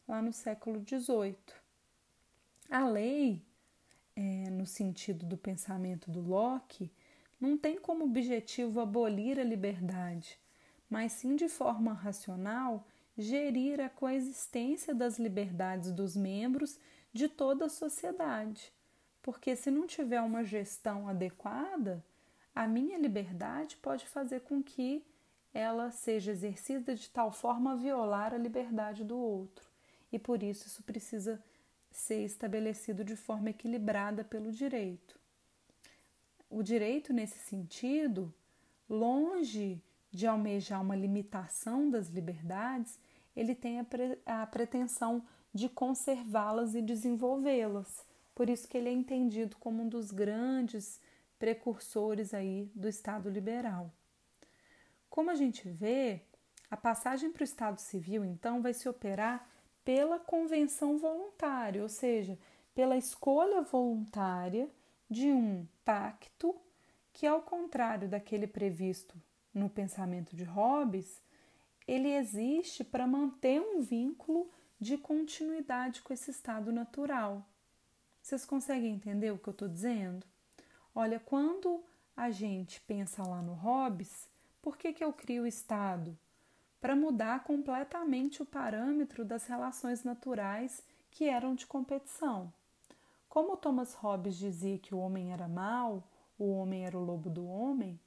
lá 0.08 0.22
no 0.22 0.34
século 0.34 0.84
XVIII. 0.86 1.36
A 2.70 2.88
lei, 2.88 3.42
é, 4.16 4.50
no 4.50 4.66
sentido 4.66 5.26
do 5.26 5.38
pensamento 5.38 6.12
do 6.12 6.22
Locke, 6.22 6.92
não 7.40 7.58
tem 7.58 7.80
como 7.80 8.04
objetivo 8.04 8.80
abolir 8.80 9.40
a 9.40 9.44
liberdade, 9.44 10.38
mas 10.90 11.12
sim 11.14 11.36
de 11.36 11.48
forma 11.48 11.94
racional 11.94 12.86
gerir 13.18 13.80
a 13.80 13.90
coexistência 13.90 14.96
das 14.96 15.20
liberdades 15.20 15.92
dos 15.92 16.16
membros 16.16 16.80
de 17.12 17.28
toda 17.28 17.66
a 17.66 17.70
sociedade. 17.70 18.72
Porque 19.22 19.56
se 19.56 19.70
não 19.70 19.86
tiver 19.86 20.22
uma 20.22 20.44
gestão 20.44 21.08
adequada, 21.08 22.04
a 22.56 22.68
minha 22.68 22.98
liberdade 22.98 23.76
pode 23.78 24.08
fazer 24.08 24.42
com 24.42 24.64
que 24.64 25.06
ela 25.54 25.92
seja 25.92 26.32
exercida 26.32 26.96
de 26.96 27.10
tal 27.10 27.32
forma 27.32 27.74
a 27.74 27.76
violar 27.76 28.34
a 28.34 28.38
liberdade 28.38 29.04
do 29.04 29.18
outro. 29.18 29.68
E 30.12 30.18
por 30.18 30.42
isso 30.42 30.68
isso 30.68 30.84
precisa 30.84 31.44
ser 31.92 32.24
estabelecido 32.24 33.04
de 33.04 33.16
forma 33.16 33.50
equilibrada 33.50 34.24
pelo 34.24 34.52
direito. 34.52 35.20
O 36.50 36.64
direito, 36.64 37.14
nesse 37.14 37.38
sentido, 37.40 38.34
longe 38.90 39.82
de 40.12 40.28
almejar 40.28 40.82
uma 40.82 40.96
limitação 40.96 41.90
das 41.90 42.08
liberdades, 42.08 43.00
ele 43.36 43.56
tem 43.56 43.80
a, 43.80 43.84
pre 43.84 44.18
a 44.26 44.46
pretensão 44.48 45.24
de 45.54 45.70
conservá-las 45.70 46.76
e 46.76 46.82
desenvolvê-las. 46.82 48.06
Por 48.34 48.50
isso 48.50 48.68
que 48.68 48.78
ele 48.78 48.90
é 48.90 48.94
entendido 48.94 49.58
como 49.58 49.84
um 49.84 49.90
dos 49.90 50.12
grandes 50.12 51.00
precursores 51.38 52.34
aí 52.34 52.70
do 52.76 52.88
Estado 52.88 53.30
liberal. 53.30 53.92
Como 55.10 55.32
a 55.32 55.36
gente 55.36 55.68
vê, 55.68 56.22
a 56.70 56.78
passagem 56.78 57.32
para 57.32 57.42
o 57.42 57.44
Estado 57.44 57.80
Civil, 57.80 58.24
então, 58.24 58.62
vai 58.62 58.74
se 58.74 58.88
operar 58.88 59.50
pela 59.84 60.20
convenção 60.20 60.98
voluntária, 60.98 61.82
ou 61.82 61.90
seja, 61.90 62.38
pela 62.76 62.96
escolha 62.96 63.62
voluntária 63.62 64.70
de 65.10 65.32
um 65.32 65.66
pacto 65.84 66.56
que, 67.12 67.26
ao 67.26 67.42
contrário 67.42 68.08
daquele 68.08 68.46
previsto 68.46 69.20
no 69.54 69.70
pensamento 69.70 70.36
de 70.36 70.44
Hobbes, 70.44 71.22
ele 71.88 72.10
existe 72.10 72.84
para 72.84 73.08
manter 73.08 73.60
um 73.60 73.82
vínculo 73.82 74.50
de 74.80 74.98
continuidade 74.98 76.02
com 76.02 76.14
esse 76.14 76.32
estado 76.32 76.72
natural. 76.72 77.46
Vocês 78.22 78.46
conseguem 78.46 78.94
entender 78.94 79.32
o 79.32 79.38
que 79.38 79.50
eu 79.50 79.52
estou 79.52 79.68
dizendo? 79.68 80.26
Olha, 80.94 81.20
quando 81.20 81.84
a 82.16 82.30
gente 82.30 82.82
pensa 82.82 83.24
lá 83.24 83.42
no 83.42 83.54
Hobbes, 83.54 84.30
por 84.62 84.78
que, 84.78 84.94
que 84.94 85.04
eu 85.04 85.14
crio 85.14 85.44
o 85.44 85.48
Estado? 85.48 86.18
Para 86.80 86.96
mudar 86.96 87.44
completamente 87.44 88.42
o 88.42 88.46
parâmetro 88.46 89.26
das 89.26 89.46
relações 89.48 90.04
naturais 90.04 90.84
que 91.10 91.26
eram 91.26 91.56
de 91.56 91.66
competição. 91.66 92.54
Como 93.28 93.58
Thomas 93.58 93.94
Hobbes 93.94 94.36
dizia 94.38 94.78
que 94.78 94.94
o 94.94 95.00
homem 95.00 95.32
era 95.32 95.48
mau, 95.48 96.04
o 96.38 96.52
homem 96.52 96.86
era 96.86 96.98
o 96.98 97.04
lobo 97.04 97.30
do 97.30 97.46
homem, 97.46 98.00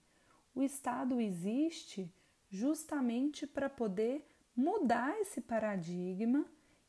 o 0.54 0.62
Estado 0.62 1.20
existe 1.20 2.12
justamente 2.50 3.46
para 3.46 3.70
poder 3.70 4.26
mudar 4.54 5.18
esse 5.20 5.40
paradigma 5.40 6.44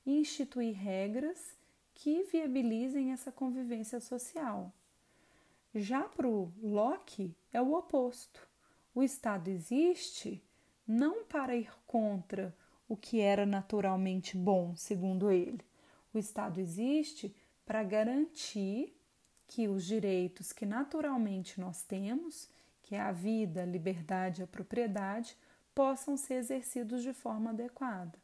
e 0.06 0.20
instituir 0.20 0.76
regras 0.76 1.58
que 1.94 2.24
viabilizem 2.24 3.12
essa 3.12 3.32
convivência 3.32 4.00
social. 4.00 4.74
Já 5.74 6.04
para 6.04 6.28
o 6.28 6.52
Locke 6.62 7.36
é 7.52 7.62
o 7.62 7.74
oposto. 7.74 8.48
O 8.94 9.02
Estado 9.02 9.50
existe 9.50 10.44
não 10.86 11.24
para 11.24 11.56
ir 11.56 11.72
contra 11.88 12.56
o 12.88 12.98
que 12.98 13.20
era 13.20 13.46
naturalmente 13.46 14.38
bom, 14.38 14.76
segundo 14.76 15.32
ele. 15.32 15.62
O 16.14 16.18
Estado 16.18 16.60
existe 16.60 17.34
para 17.66 17.84
garantir 17.84 18.96
que 19.48 19.68
os 19.68 19.86
direitos 19.86 20.52
que 20.52 20.66
naturalmente 20.66 21.60
nós 21.60 21.84
temos, 21.84 22.50
que 22.84 22.96
a 22.96 23.12
vida, 23.12 23.64
a 23.64 23.66
liberdade 23.66 24.42
e 24.42 24.44
a 24.44 24.48
propriedade, 24.48 25.36
possam 25.74 26.16
ser 26.16 26.36
exercidos 26.36 27.02
de 27.02 27.14
forma 27.14 27.50
adequada. 27.50 28.18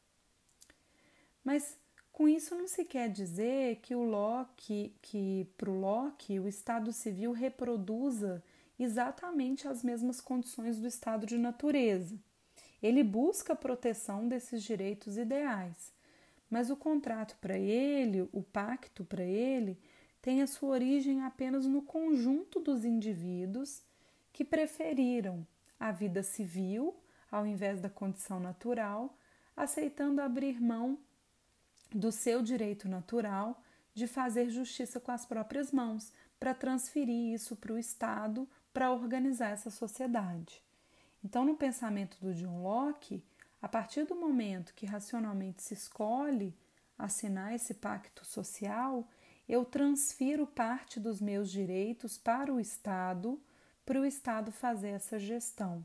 Mas 1.43 1.77
com 2.11 2.27
isso 2.27 2.53
não 2.53 2.67
se 2.67 2.83
quer 2.85 3.09
dizer 3.09 3.77
que 3.77 3.95
o 3.95 4.03
Locke, 4.03 4.93
que 5.01 5.47
para 5.57 5.71
o 5.71 5.79
Locke 5.79 6.39
o 6.39 6.47
Estado 6.47 6.91
civil 6.91 7.31
reproduza 7.31 8.43
exatamente 8.77 9.67
as 9.67 9.83
mesmas 9.83 10.21
condições 10.21 10.77
do 10.79 10.87
estado 10.87 11.25
de 11.25 11.37
natureza. 11.37 12.15
Ele 12.83 13.03
busca 13.03 13.53
a 13.53 13.55
proteção 13.55 14.27
desses 14.27 14.63
direitos 14.63 15.17
ideais, 15.17 15.93
mas 16.49 16.69
o 16.69 16.75
contrato 16.75 17.35
para 17.41 17.57
ele, 17.57 18.27
o 18.31 18.41
pacto 18.41 19.03
para 19.03 19.23
ele, 19.23 19.77
tem 20.21 20.41
a 20.41 20.47
sua 20.47 20.69
origem 20.69 21.21
apenas 21.23 21.65
no 21.65 21.81
conjunto 21.81 22.59
dos 22.59 22.83
indivíduos 22.83 23.81
que 24.39 24.45
preferiram 24.45 25.45
a 25.77 25.91
vida 25.91 26.23
civil 26.23 26.95
ao 27.29 27.45
invés 27.45 27.81
da 27.81 27.89
condição 27.89 28.39
natural, 28.39 29.13
aceitando 29.53 30.21
abrir 30.21 30.61
mão 30.61 30.97
do 31.93 32.09
seu 32.09 32.41
direito 32.41 32.87
natural 32.87 33.61
de 33.93 34.07
fazer 34.07 34.49
justiça 34.49 34.97
com 34.97 35.11
as 35.11 35.25
próprias 35.25 35.73
mãos, 35.73 36.13
para 36.39 36.53
transferir 36.53 37.33
isso 37.33 37.53
para 37.57 37.73
o 37.73 37.77
Estado 37.77 38.47
para 38.73 38.93
organizar 38.93 39.49
essa 39.49 39.69
sociedade. 39.69 40.63
Então, 41.21 41.43
no 41.43 41.57
pensamento 41.57 42.17
do 42.21 42.33
John 42.33 42.63
Locke, 42.63 43.21
a 43.61 43.67
partir 43.67 44.05
do 44.05 44.15
momento 44.15 44.73
que 44.73 44.85
racionalmente 44.85 45.61
se 45.61 45.73
escolhe 45.73 46.55
assinar 46.97 47.53
esse 47.53 47.73
pacto 47.73 48.25
social, 48.25 49.05
eu 49.49 49.65
transfiro 49.65 50.47
parte 50.47 50.97
dos 50.97 51.19
meus 51.19 51.51
direitos 51.51 52.17
para 52.17 52.53
o 52.53 52.57
Estado, 52.57 53.37
para 53.89 54.01
o 54.01 54.05
Estado 54.05 54.51
fazer 54.51 54.89
essa 54.89 55.17
gestão. 55.17 55.83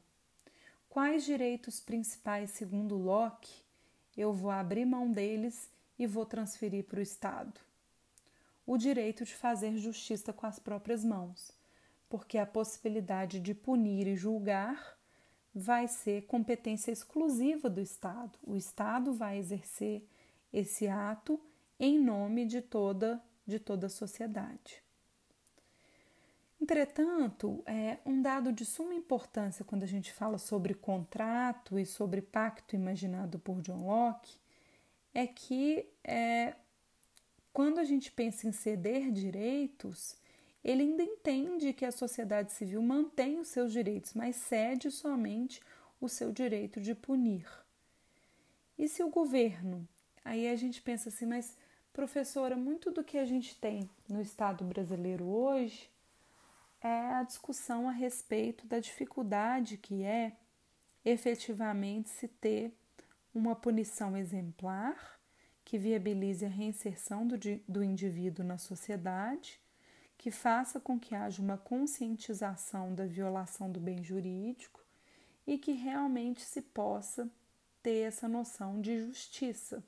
Quais 0.91 1.25
direitos 1.25 1.81
principais, 1.81 2.51
segundo 2.51 2.99
Locke, 2.99 3.51
eu 4.15 4.31
vou 4.31 4.51
abrir 4.51 4.85
mão 4.85 5.11
deles 5.11 5.71
e 5.99 6.07
vou 6.07 6.27
transferir 6.27 6.85
para 6.85 6.99
o 6.99 7.03
Estado? 7.03 7.59
O 8.67 8.77
direito 8.77 9.25
de 9.25 9.35
fazer 9.35 9.79
justiça 9.79 10.35
com 10.35 10.45
as 10.45 10.59
próprias 10.59 11.03
mãos, 11.03 11.51
porque 12.07 12.37
a 12.37 12.45
possibilidade 12.45 13.41
de 13.41 13.55
punir 13.55 14.07
e 14.07 14.17
julgar 14.17 14.99
vai 15.55 15.89
ser 15.89 16.27
competência 16.27 16.93
exclusiva 16.93 17.71
do 17.71 17.81
Estado. 17.81 18.39
O 18.43 18.55
Estado 18.55 19.15
vai 19.15 19.39
exercer 19.39 20.07
esse 20.53 20.89
ato 20.89 21.41
em 21.81 21.99
nome 21.99 22.45
de 22.45 22.61
toda, 22.61 23.19
de 23.47 23.59
toda 23.59 23.87
a 23.87 23.91
sociedade. 23.91 24.84
Entretanto, 26.61 27.63
é 27.67 27.99
um 28.07 28.23
dado 28.23 28.53
de 28.53 28.65
suma 28.65 28.95
importância 28.95 29.65
quando 29.65 29.83
a 29.83 29.87
gente 29.87 30.13
fala 30.13 30.39
sobre 30.39 30.75
contrato 30.75 31.79
e 31.79 31.85
sobre 31.85 32.23
pacto 32.23 32.75
imaginado 32.75 33.39
por 33.39 33.61
John 33.61 33.87
Locke 33.87 34.39
é 35.13 35.27
que 35.27 35.87
é, 36.03 36.55
quando 37.53 37.79
a 37.79 37.85
gente 37.85 38.11
pensa 38.11 38.49
em 38.49 38.53
ceder 38.53 39.13
direitos, 39.13 40.17
ele 40.63 40.83
ainda 40.83 41.03
entende 41.03 41.73
que 41.73 41.85
a 41.85 41.93
sociedade 41.93 42.53
civil 42.53 42.83
mantém 42.83 43.39
os 43.39 43.49
seus 43.49 43.73
direitos, 43.73 44.15
mas 44.15 44.37
cede 44.37 44.91
somente 44.91 45.61
o 46.01 46.09
seu 46.09 46.33
direito 46.33 46.81
de 46.81 46.95
punir. 46.95 47.47
E 48.77 48.89
se 48.89 49.03
o 49.05 49.11
governo? 49.11 49.87
Aí 50.25 50.49
a 50.49 50.57
gente 50.57 50.83
pensa 50.83 51.11
assim, 51.11 51.27
mas 51.27 51.57
professora, 51.93 52.57
muito 52.57 52.91
do 52.91 53.05
que 53.05 53.19
a 53.19 53.25
gente 53.25 53.55
tem 53.57 53.89
no 54.09 54.21
Estado 54.21 54.65
brasileiro 54.65 55.25
hoje 55.25 55.89
é 56.85 57.15
a 57.15 57.23
discussão 57.23 57.89
a 57.89 57.93
respeito 57.93 58.67
da 58.67 58.79
dificuldade 58.79 59.79
que 59.79 60.05
é 60.05 60.37
efetivamente 61.03 62.11
se 62.11 62.29
ter 62.29 62.77
uma 63.35 63.57
punição 63.57 64.15
exemplar 64.15 65.19
que 65.65 65.79
viabilize 65.79 66.45
a 66.45 66.49
reinserção 66.49 67.27
do, 67.27 67.39
do 67.67 67.83
indivíduo 67.83 68.45
na 68.45 68.59
sociedade, 68.59 69.59
que 70.19 70.31
faça 70.31 70.79
com 70.79 71.01
que 71.01 71.15
haja 71.15 71.41
uma 71.41 71.57
conscientização 71.57 72.95
da 72.95 73.07
violação 73.07 73.73
do 73.73 73.81
bem 73.81 74.05
jurídico 74.05 74.85
e 75.47 75.57
que 75.57 75.73
realmente 75.73 76.43
se 76.43 76.61
possa 76.61 77.31
ter 77.83 78.07
essa 78.09 78.29
noção 78.29 78.83
de 78.83 79.07
justiça. 79.07 79.83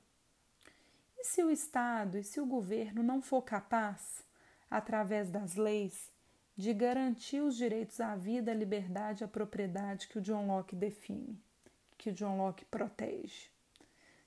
E 1.15 1.23
se 1.23 1.43
o 1.43 1.51
Estado 1.51 2.17
e 2.17 2.23
se 2.23 2.41
o 2.41 2.45
governo 2.45 3.03
não 3.03 3.21
for 3.21 3.43
capaz, 3.43 4.23
através 4.69 5.29
das 5.29 5.55
leis, 5.55 6.11
de 6.57 6.73
garantir 6.73 7.39
os 7.39 7.55
direitos 7.55 8.01
à 8.01 8.15
vida, 8.15 8.51
à 8.51 8.55
liberdade 8.55 9.23
e 9.23 9.25
à 9.25 9.27
propriedade 9.27 10.07
que 10.07 10.17
o 10.17 10.21
John 10.21 10.47
Locke 10.47 10.75
define, 10.75 11.39
que 11.95 12.09
o 12.09 12.13
John 12.13 12.37
Locke 12.37 12.65
protege? 12.65 13.49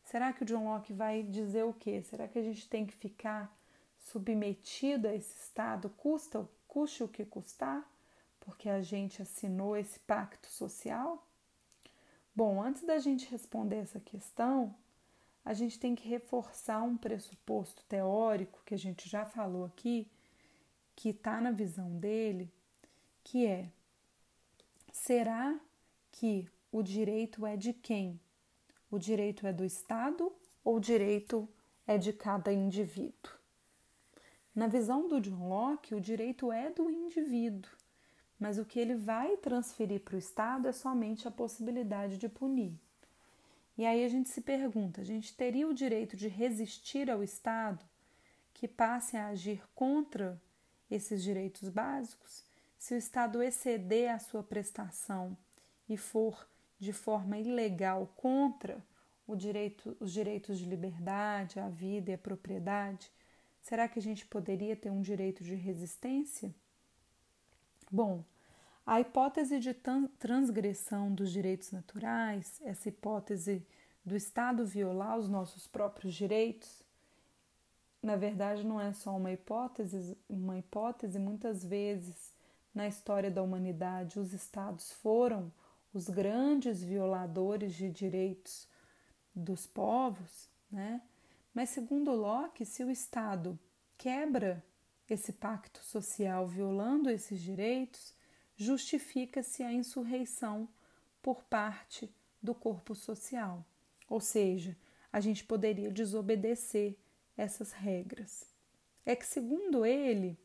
Será 0.05 0.33
que 0.33 0.45
o 0.45 0.47
John 0.47 0.65
Locke 0.65 0.93
vai 0.93 1.25
dizer 1.25 1.65
o 1.65 1.73
quê? 1.73 2.03
Será 2.03 2.29
que 2.29 2.39
a 2.39 2.43
gente 2.43 2.69
tem 2.69 2.87
que 2.87 2.95
ficar 2.95 3.53
submetido 3.99 5.09
a 5.09 5.15
esse 5.15 5.43
Estado, 5.43 5.91
custa, 5.91 6.49
custe 6.69 7.03
o 7.03 7.09
que 7.09 7.25
custar, 7.25 7.85
porque 8.39 8.69
a 8.69 8.81
gente 8.81 9.21
assinou 9.21 9.77
esse 9.77 9.99
pacto 9.99 10.47
social? 10.47 11.27
Bom, 12.35 12.63
antes 12.63 12.85
da 12.85 12.99
gente 12.99 13.29
responder 13.29 13.77
essa 13.77 13.99
questão, 13.99 14.75
a 15.45 15.53
gente 15.53 15.81
tem 15.81 15.97
que 15.97 16.09
reforçar 16.09 16.83
um 16.83 16.97
pressuposto 16.97 17.83
teórico 17.89 18.63
que 18.65 18.75
a 18.75 18.79
gente 18.79 19.09
já 19.09 19.25
falou 19.25 19.65
aqui, 19.65 20.09
que 21.01 21.09
está 21.09 21.41
na 21.41 21.51
visão 21.51 21.97
dele, 21.97 22.53
que 23.25 23.47
é: 23.47 23.71
será 24.93 25.59
que 26.13 26.47
o 26.71 26.83
direito 26.83 27.47
é 27.47 27.57
de 27.57 27.73
quem? 27.73 28.21
O 28.91 28.99
direito 28.99 29.47
é 29.47 29.53
do 29.53 29.65
Estado 29.65 30.31
ou 30.63 30.77
o 30.77 30.81
direito 30.81 31.49
é 31.87 31.97
de 31.97 32.13
cada 32.13 32.53
indivíduo? 32.53 33.33
Na 34.55 34.67
visão 34.67 35.09
do 35.09 35.19
John 35.23 35.49
Locke, 35.49 35.95
o 35.95 36.01
direito 36.03 36.53
é 36.53 36.69
do 36.69 36.91
indivíduo, 36.91 37.73
mas 38.39 38.59
o 38.59 38.67
que 38.67 38.79
ele 38.79 38.95
vai 38.95 39.39
transferir 39.39 40.01
para 40.01 40.17
o 40.17 40.19
Estado 40.19 40.69
é 40.69 40.73
somente 40.73 41.27
a 41.27 41.31
possibilidade 41.31 42.19
de 42.19 42.29
punir. 42.29 42.79
E 43.79 43.87
aí 43.87 44.05
a 44.05 44.09
gente 44.09 44.29
se 44.29 44.43
pergunta: 44.43 45.01
a 45.01 45.05
gente 45.05 45.35
teria 45.35 45.67
o 45.67 45.73
direito 45.73 46.15
de 46.15 46.29
resistir 46.29 47.11
ao 47.11 47.23
Estado 47.23 47.83
que 48.53 48.69
passe 48.69 49.17
a 49.17 49.29
agir 49.29 49.67
contra 49.75 50.39
esses 50.91 51.23
direitos 51.23 51.69
básicos? 51.69 52.45
Se 52.79 52.95
o 52.95 52.99
Estado 52.99 53.43
exceder 53.43 54.11
a 54.11 54.19
sua 54.19 54.43
prestação 54.43 55.37
e 55.89 55.97
for 55.97 56.49
de 56.79 56.93
forma 56.93 57.39
ilegal 57.39 58.13
contra 58.17 58.83
direito, 59.37 59.97
os 60.01 60.13
direitos 60.13 60.59
de 60.59 60.65
liberdade, 60.65 61.61
a 61.61 61.69
vida 61.69 62.11
e 62.11 62.15
a 62.15 62.19
propriedade, 62.19 63.11
será 63.63 63.89
que 63.89 63.99
a 63.99 64.03
gente 64.03 64.27
poderia 64.27 64.75
ter 64.75 64.91
um 64.91 65.01
direito 65.01 65.45
de 65.45 65.55
resistência? 65.55 66.55
Bom, 67.91 68.25
a 68.87 69.01
hipótese 69.01 69.59
de 69.59 69.75
transgressão 70.19 71.13
dos 71.13 71.31
direitos 71.31 71.71
naturais, 71.71 72.61
essa 72.65 72.89
hipótese 72.89 73.65
do 74.05 74.17
Estado 74.17 74.67
violar 74.67 75.19
os 75.19 75.29
nossos 75.29 75.67
próprios 75.67 76.15
direitos, 76.15 76.83
na 78.03 78.17
verdade 78.17 78.65
não 78.65 78.81
é 78.81 78.93
só 78.93 79.17
uma 79.17 79.33
hipótese, 79.33 80.17
uma 80.29 80.59
hipótese, 80.59 81.19
muitas 81.19 81.65
vezes 81.65 82.33
na 82.75 82.87
história 82.87 83.31
da 83.31 83.43
humanidade 83.43 84.19
os 84.19 84.33
estados 84.33 84.93
foram 84.93 85.53
os 85.93 86.09
grandes 86.09 86.83
violadores 86.83 87.75
de 87.75 87.91
direitos 87.91 88.69
dos 89.35 89.67
povos, 89.67 90.49
né? 90.71 91.03
Mas 91.53 91.71
segundo 91.71 92.13
Locke, 92.13 92.65
se 92.65 92.85
o 92.85 92.91
Estado 92.91 93.59
quebra 93.99 94.65
esse 95.09 95.33
pacto 95.33 95.85
social 95.85 96.47
violando 96.47 97.11
esses 97.11 97.41
direitos, 97.41 98.15
justifica-se 98.57 99.63
a 99.63 99.73
insurreição 99.73 100.69
por 101.21 101.43
parte 101.43 102.13
do 102.41 102.55
corpo 102.55 102.95
social. 102.95 103.65
Ou 104.09 104.21
seja, 104.21 104.77
a 105.13 105.21
gente 105.21 105.45
poderia 105.45 105.91
desobedecer 105.91 106.97
essas 107.41 107.73
regras. 107.73 108.47
É 109.05 109.17
que, 109.17 109.27
segundo 109.27 109.85
ele, 109.85 110.39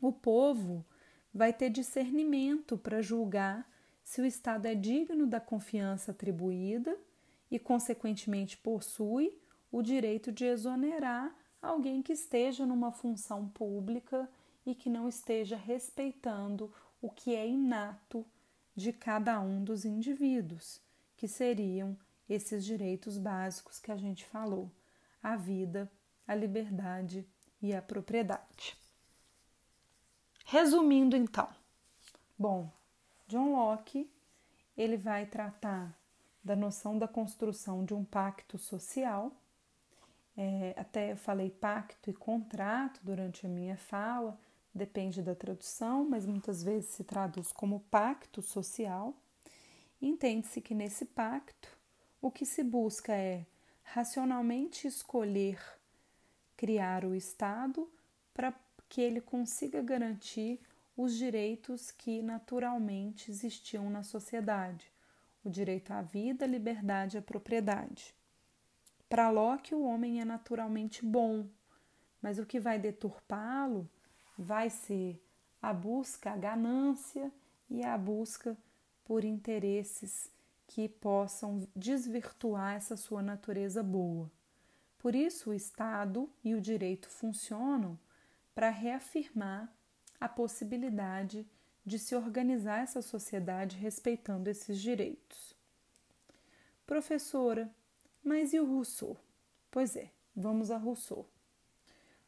o 0.00 0.10
povo 0.10 0.84
vai 1.32 1.52
ter 1.52 1.68
discernimento 1.70 2.78
para 2.78 3.02
julgar 3.02 3.70
se 4.02 4.22
o 4.22 4.24
Estado 4.24 4.66
é 4.66 4.74
digno 4.74 5.26
da 5.26 5.38
confiança 5.38 6.12
atribuída 6.12 6.98
e, 7.50 7.58
consequentemente, 7.58 8.56
possui 8.56 9.38
o 9.70 9.82
direito 9.82 10.32
de 10.32 10.46
exonerar 10.46 11.36
alguém 11.60 12.00
que 12.00 12.14
esteja 12.14 12.64
numa 12.64 12.90
função 12.90 13.46
pública 13.48 14.28
e 14.64 14.74
que 14.74 14.88
não 14.88 15.08
esteja 15.08 15.56
respeitando 15.56 16.72
o 17.02 17.10
que 17.10 17.34
é 17.34 17.46
inato 17.46 18.24
de 18.74 18.92
cada 18.92 19.40
um 19.40 19.62
dos 19.62 19.84
indivíduos, 19.84 20.80
que 21.16 21.28
seriam 21.28 21.96
esses 22.28 22.64
direitos 22.64 23.18
básicos 23.18 23.78
que 23.78 23.92
a 23.92 23.96
gente 23.96 24.24
falou: 24.24 24.70
a 25.22 25.36
vida, 25.36 25.90
a 26.28 26.34
liberdade 26.34 27.26
e 27.60 27.74
a 27.74 27.82
propriedade. 27.82 28.76
Resumindo, 30.44 31.16
então, 31.16 31.48
bom, 32.38 32.70
John 33.26 33.52
Locke 33.52 34.10
ele 34.76 34.96
vai 34.96 35.26
tratar 35.26 35.92
da 36.44 36.54
noção 36.54 36.96
da 36.96 37.08
construção 37.08 37.84
de 37.84 37.92
um 37.92 38.04
pacto 38.04 38.56
social. 38.56 39.32
É, 40.36 40.72
até 40.76 41.12
eu 41.12 41.16
falei 41.16 41.50
pacto 41.50 42.08
e 42.08 42.14
contrato 42.14 43.00
durante 43.02 43.44
a 43.44 43.48
minha 43.48 43.76
fala, 43.76 44.38
depende 44.72 45.20
da 45.20 45.34
tradução, 45.34 46.08
mas 46.08 46.24
muitas 46.24 46.62
vezes 46.62 46.90
se 46.90 47.02
traduz 47.02 47.52
como 47.52 47.80
pacto 47.90 48.40
social. 48.40 49.14
Entende-se 50.00 50.60
que 50.60 50.74
nesse 50.74 51.04
pacto 51.06 51.76
o 52.22 52.30
que 52.30 52.46
se 52.46 52.62
busca 52.62 53.12
é 53.12 53.44
racionalmente 53.82 54.86
escolher 54.86 55.77
criar 56.58 57.04
o 57.04 57.14
Estado 57.14 57.88
para 58.34 58.52
que 58.88 59.00
ele 59.00 59.20
consiga 59.20 59.80
garantir 59.80 60.60
os 60.96 61.16
direitos 61.16 61.92
que 61.92 62.20
naturalmente 62.20 63.30
existiam 63.30 63.88
na 63.88 64.02
sociedade: 64.02 64.92
o 65.44 65.48
direito 65.48 65.92
à 65.92 66.02
vida, 66.02 66.44
à 66.44 66.48
liberdade 66.48 67.16
e 67.16 67.18
à 67.18 67.22
propriedade. 67.22 68.12
Para 69.08 69.30
Locke, 69.30 69.74
o 69.74 69.84
homem 69.84 70.20
é 70.20 70.24
naturalmente 70.24 71.04
bom, 71.04 71.46
mas 72.20 72.38
o 72.38 72.44
que 72.44 72.58
vai 72.58 72.78
deturpá-lo 72.78 73.88
vai 74.36 74.68
ser 74.68 75.22
a 75.62 75.72
busca, 75.72 76.32
a 76.32 76.36
ganância 76.36 77.32
e 77.70 77.84
a 77.84 77.96
busca 77.96 78.56
por 79.04 79.24
interesses 79.24 80.30
que 80.66 80.88
possam 80.88 81.66
desvirtuar 81.74 82.74
essa 82.74 82.96
sua 82.96 83.22
natureza 83.22 83.82
boa. 83.82 84.30
Por 84.98 85.14
isso, 85.14 85.50
o 85.50 85.54
Estado 85.54 86.28
e 86.44 86.54
o 86.54 86.60
direito 86.60 87.08
funcionam 87.08 87.98
para 88.54 88.68
reafirmar 88.70 89.72
a 90.20 90.28
possibilidade 90.28 91.46
de 91.86 91.98
se 91.98 92.14
organizar 92.14 92.80
essa 92.80 93.00
sociedade 93.00 93.76
respeitando 93.76 94.50
esses 94.50 94.80
direitos. 94.80 95.56
Professora, 96.86 97.70
mas 98.22 98.52
e 98.52 98.60
o 98.60 98.66
Rousseau? 98.66 99.16
Pois 99.70 99.94
é, 99.96 100.10
vamos 100.34 100.70
a 100.70 100.76
Rousseau. 100.76 101.28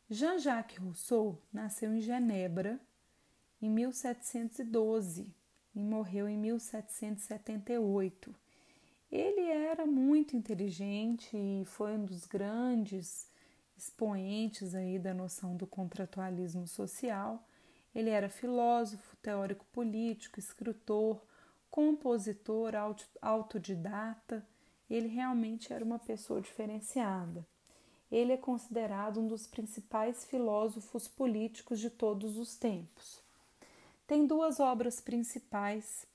Jean-Jacques 0.08 0.78
Rousseau 0.78 1.40
nasceu 1.52 1.94
em 1.94 2.00
Genebra 2.00 2.80
em 3.60 3.68
1712 3.68 5.34
e 5.74 5.82
morreu 5.82 6.28
em 6.28 6.38
1778. 6.38 8.34
Ele 9.10 9.50
era 9.50 9.86
muito 9.86 10.36
inteligente 10.36 11.36
e 11.36 11.64
foi 11.64 11.92
um 11.92 12.04
dos 12.04 12.26
grandes 12.26 13.28
expoentes 13.76 14.74
aí 14.74 14.98
da 14.98 15.12
noção 15.12 15.56
do 15.56 15.66
contratualismo 15.66 16.66
social 16.66 17.44
ele 17.94 18.10
era 18.10 18.28
filósofo, 18.28 19.16
teórico 19.16 19.64
político, 19.72 20.38
escritor, 20.38 21.20
compositor, 21.70 22.72
autodidata. 23.20 24.46
Ele 24.88 25.08
realmente 25.08 25.72
era 25.72 25.84
uma 25.84 25.98
pessoa 25.98 26.40
diferenciada. 26.40 27.46
Ele 28.10 28.32
é 28.32 28.36
considerado 28.36 29.20
um 29.20 29.26
dos 29.26 29.46
principais 29.46 30.24
filósofos 30.24 31.06
políticos 31.06 31.78
de 31.78 31.90
todos 31.90 32.36
os 32.38 32.56
tempos. 32.56 33.20
Tem 34.06 34.26
duas 34.26 34.58
obras 34.58 35.00
principais 35.00 36.06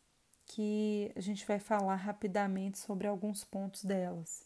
que 0.46 1.12
a 1.16 1.20
gente 1.20 1.46
vai 1.46 1.60
falar 1.60 1.96
rapidamente 1.96 2.78
sobre 2.78 3.08
alguns 3.08 3.44
pontos 3.44 3.84
delas. 3.84 4.46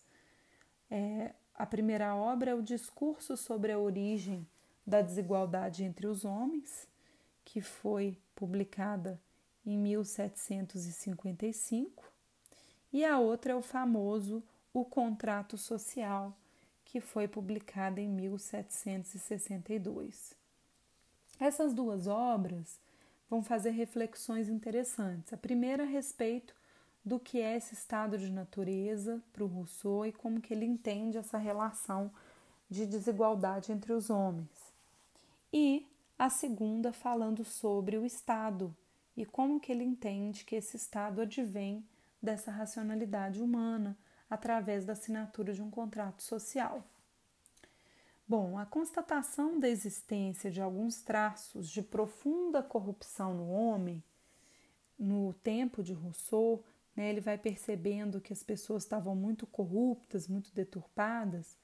É, 0.90 1.34
a 1.54 1.66
primeira 1.66 2.16
obra 2.16 2.52
é 2.52 2.56
o 2.56 2.62
Discurso 2.62 3.36
sobre 3.36 3.70
a 3.72 3.80
Origem 3.80 4.48
da 4.86 5.02
Desigualdade 5.02 5.84
entre 5.84 6.08
os 6.08 6.24
Homens, 6.26 6.88
que 7.44 7.62
foi 7.62 8.18
publicada 8.36 9.20
em 9.66 9.78
1755, 9.78 12.10
e 12.92 13.06
a 13.06 13.20
outra 13.20 13.52
é 13.52 13.56
o 13.56 13.62
famoso 13.62 14.42
O 14.74 14.84
Contrato 14.86 15.58
Social, 15.58 16.36
que 16.86 17.00
foi 17.00 17.28
publicada 17.28 18.02
em 18.02 18.08
1762. 18.08 20.34
Essas 21.40 21.72
duas 21.74 22.08
obras 22.08 22.80
vão 23.30 23.44
fazer 23.44 23.72
reflexões 23.72 24.50
interessantes. 24.50 25.32
A 25.32 25.38
primeira 25.38 25.84
a 25.84 25.86
respeito 25.86 26.56
do 27.04 27.20
que 27.20 27.40
é 27.40 27.56
esse 27.56 27.74
estado 27.74 28.18
de 28.18 28.30
natureza 28.30 29.22
para 29.32 29.44
o 29.44 29.48
Rousseau 29.48 30.06
e 30.06 30.12
como 30.12 30.42
que 30.42 30.54
ele 30.54 30.66
entende 30.66 31.18
essa 31.18 31.38
relação 31.38 32.12
de 32.70 32.86
desigualdade 32.86 33.72
entre 33.72 33.94
os 33.94 34.10
homens. 34.10 34.50
E 35.52 35.88
a 36.18 36.30
segunda 36.30 36.92
falando 36.92 37.44
sobre 37.44 37.98
o 37.98 38.06
estado 38.06 38.76
e 39.16 39.26
como 39.26 39.60
que 39.60 39.72
ele 39.72 39.84
entende 39.84 40.44
que 40.44 40.56
esse 40.56 40.78
estado 40.78 41.22
advém 41.22 41.84
dessa 42.22 42.52
racionalidade 42.52 43.42
humana 43.42 43.98
através 44.30 44.86
da 44.86 44.94
assinatura 44.94 45.54
de 45.54 45.62
um 45.62 45.72
contrato 45.72 46.22
social. 46.22 46.84
Bom, 48.30 48.60
a 48.60 48.66
constatação 48.68 49.60
da 49.60 49.68
existência 49.68 50.52
de 50.52 50.62
alguns 50.62 51.02
traços 51.02 51.68
de 51.68 51.82
profunda 51.82 52.62
corrupção 52.62 53.34
no 53.34 53.50
homem, 53.50 54.04
no 55.00 55.34
tempo 55.34 55.82
de 55.82 55.94
Rousseau, 55.94 56.64
né, 56.96 57.10
ele 57.10 57.22
vai 57.22 57.40
percebendo 57.40 58.22
que 58.22 58.32
as 58.32 58.44
pessoas 58.44 58.84
estavam 58.84 59.16
muito 59.16 59.48
corruptas, 59.48 60.28
muito 60.28 60.54
deturpadas, 60.54 61.58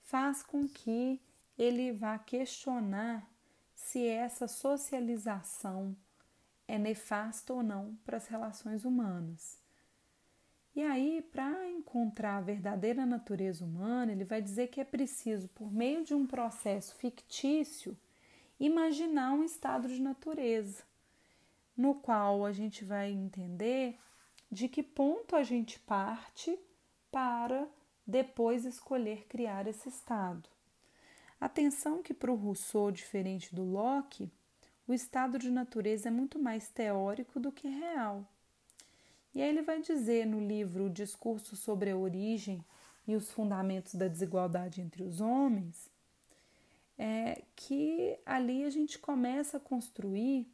faz 0.00 0.44
com 0.44 0.68
que 0.68 1.20
ele 1.58 1.90
vá 1.90 2.16
questionar 2.20 3.28
se 3.74 4.06
essa 4.06 4.46
socialização 4.46 5.96
é 6.68 6.78
nefasta 6.78 7.52
ou 7.52 7.64
não 7.64 7.98
para 8.04 8.16
as 8.16 8.28
relações 8.28 8.84
humanas. 8.84 9.65
E 10.76 10.82
aí, 10.82 11.22
para 11.32 11.70
encontrar 11.70 12.36
a 12.36 12.42
verdadeira 12.42 13.06
natureza 13.06 13.64
humana, 13.64 14.12
ele 14.12 14.24
vai 14.24 14.42
dizer 14.42 14.68
que 14.68 14.78
é 14.78 14.84
preciso, 14.84 15.48
por 15.48 15.72
meio 15.72 16.04
de 16.04 16.14
um 16.14 16.26
processo 16.26 16.94
fictício, 16.96 17.96
imaginar 18.60 19.32
um 19.32 19.42
estado 19.42 19.88
de 19.88 20.02
natureza, 20.02 20.84
no 21.74 21.94
qual 21.94 22.44
a 22.44 22.52
gente 22.52 22.84
vai 22.84 23.10
entender 23.10 23.98
de 24.52 24.68
que 24.68 24.82
ponto 24.82 25.34
a 25.34 25.42
gente 25.42 25.78
parte 25.80 26.58
para 27.10 27.66
depois 28.06 28.66
escolher 28.66 29.24
criar 29.28 29.66
esse 29.66 29.88
estado. 29.88 30.46
Atenção 31.40 32.02
que 32.02 32.12
para 32.12 32.30
o 32.30 32.36
Rousseau, 32.36 32.90
diferente 32.90 33.54
do 33.54 33.64
Locke, 33.64 34.30
o 34.86 34.92
estado 34.92 35.38
de 35.38 35.50
natureza 35.50 36.08
é 36.08 36.12
muito 36.12 36.38
mais 36.38 36.68
teórico 36.68 37.40
do 37.40 37.50
que 37.50 37.66
real. 37.66 38.30
E 39.36 39.42
aí 39.42 39.50
ele 39.50 39.60
vai 39.60 39.82
dizer 39.82 40.26
no 40.26 40.40
livro 40.40 40.86
o 40.86 40.90
Discurso 40.90 41.56
sobre 41.56 41.90
a 41.90 41.96
Origem 41.96 42.64
e 43.06 43.14
os 43.14 43.30
Fundamentos 43.30 43.94
da 43.94 44.08
Desigualdade 44.08 44.80
entre 44.80 45.02
os 45.02 45.20
Homens, 45.20 45.90
é, 46.96 47.42
que 47.54 48.18
ali 48.24 48.64
a 48.64 48.70
gente 48.70 48.98
começa 48.98 49.58
a 49.58 49.60
construir 49.60 50.50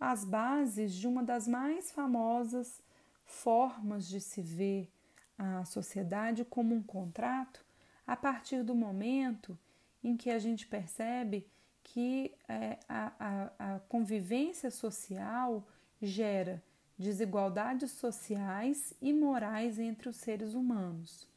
as 0.00 0.24
bases 0.24 0.94
de 0.94 1.06
uma 1.06 1.22
das 1.22 1.46
mais 1.46 1.92
famosas 1.92 2.80
formas 3.26 4.08
de 4.08 4.22
se 4.22 4.40
ver 4.40 4.90
a 5.36 5.66
sociedade 5.66 6.46
como 6.46 6.74
um 6.74 6.82
contrato 6.82 7.62
a 8.06 8.16
partir 8.16 8.62
do 8.62 8.74
momento 8.74 9.58
em 10.02 10.16
que 10.16 10.30
a 10.30 10.38
gente 10.38 10.66
percebe 10.66 11.46
que 11.84 12.32
é, 12.48 12.78
a, 12.88 13.12
a, 13.18 13.74
a 13.74 13.80
convivência 13.80 14.70
social 14.70 15.62
gera 16.00 16.62
desigualdades 16.98 17.92
sociais 17.92 18.92
e 19.00 19.12
morais 19.12 19.78
entre 19.78 20.08
os 20.08 20.16
seres 20.16 20.54
humanos. 20.54 21.28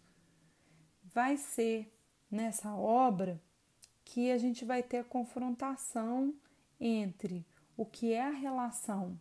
Vai 1.04 1.38
ser 1.38 1.93
nessa 2.30 2.74
obra 2.74 3.41
que 4.04 4.32
a 4.32 4.38
gente 4.38 4.65
vai 4.65 4.82
ter 4.82 4.97
a 4.97 5.04
confrontação 5.04 6.34
entre 6.80 7.45
o 7.78 7.86
que 7.86 8.12
é 8.13 8.21
a 8.21 8.32
relação 8.32 9.19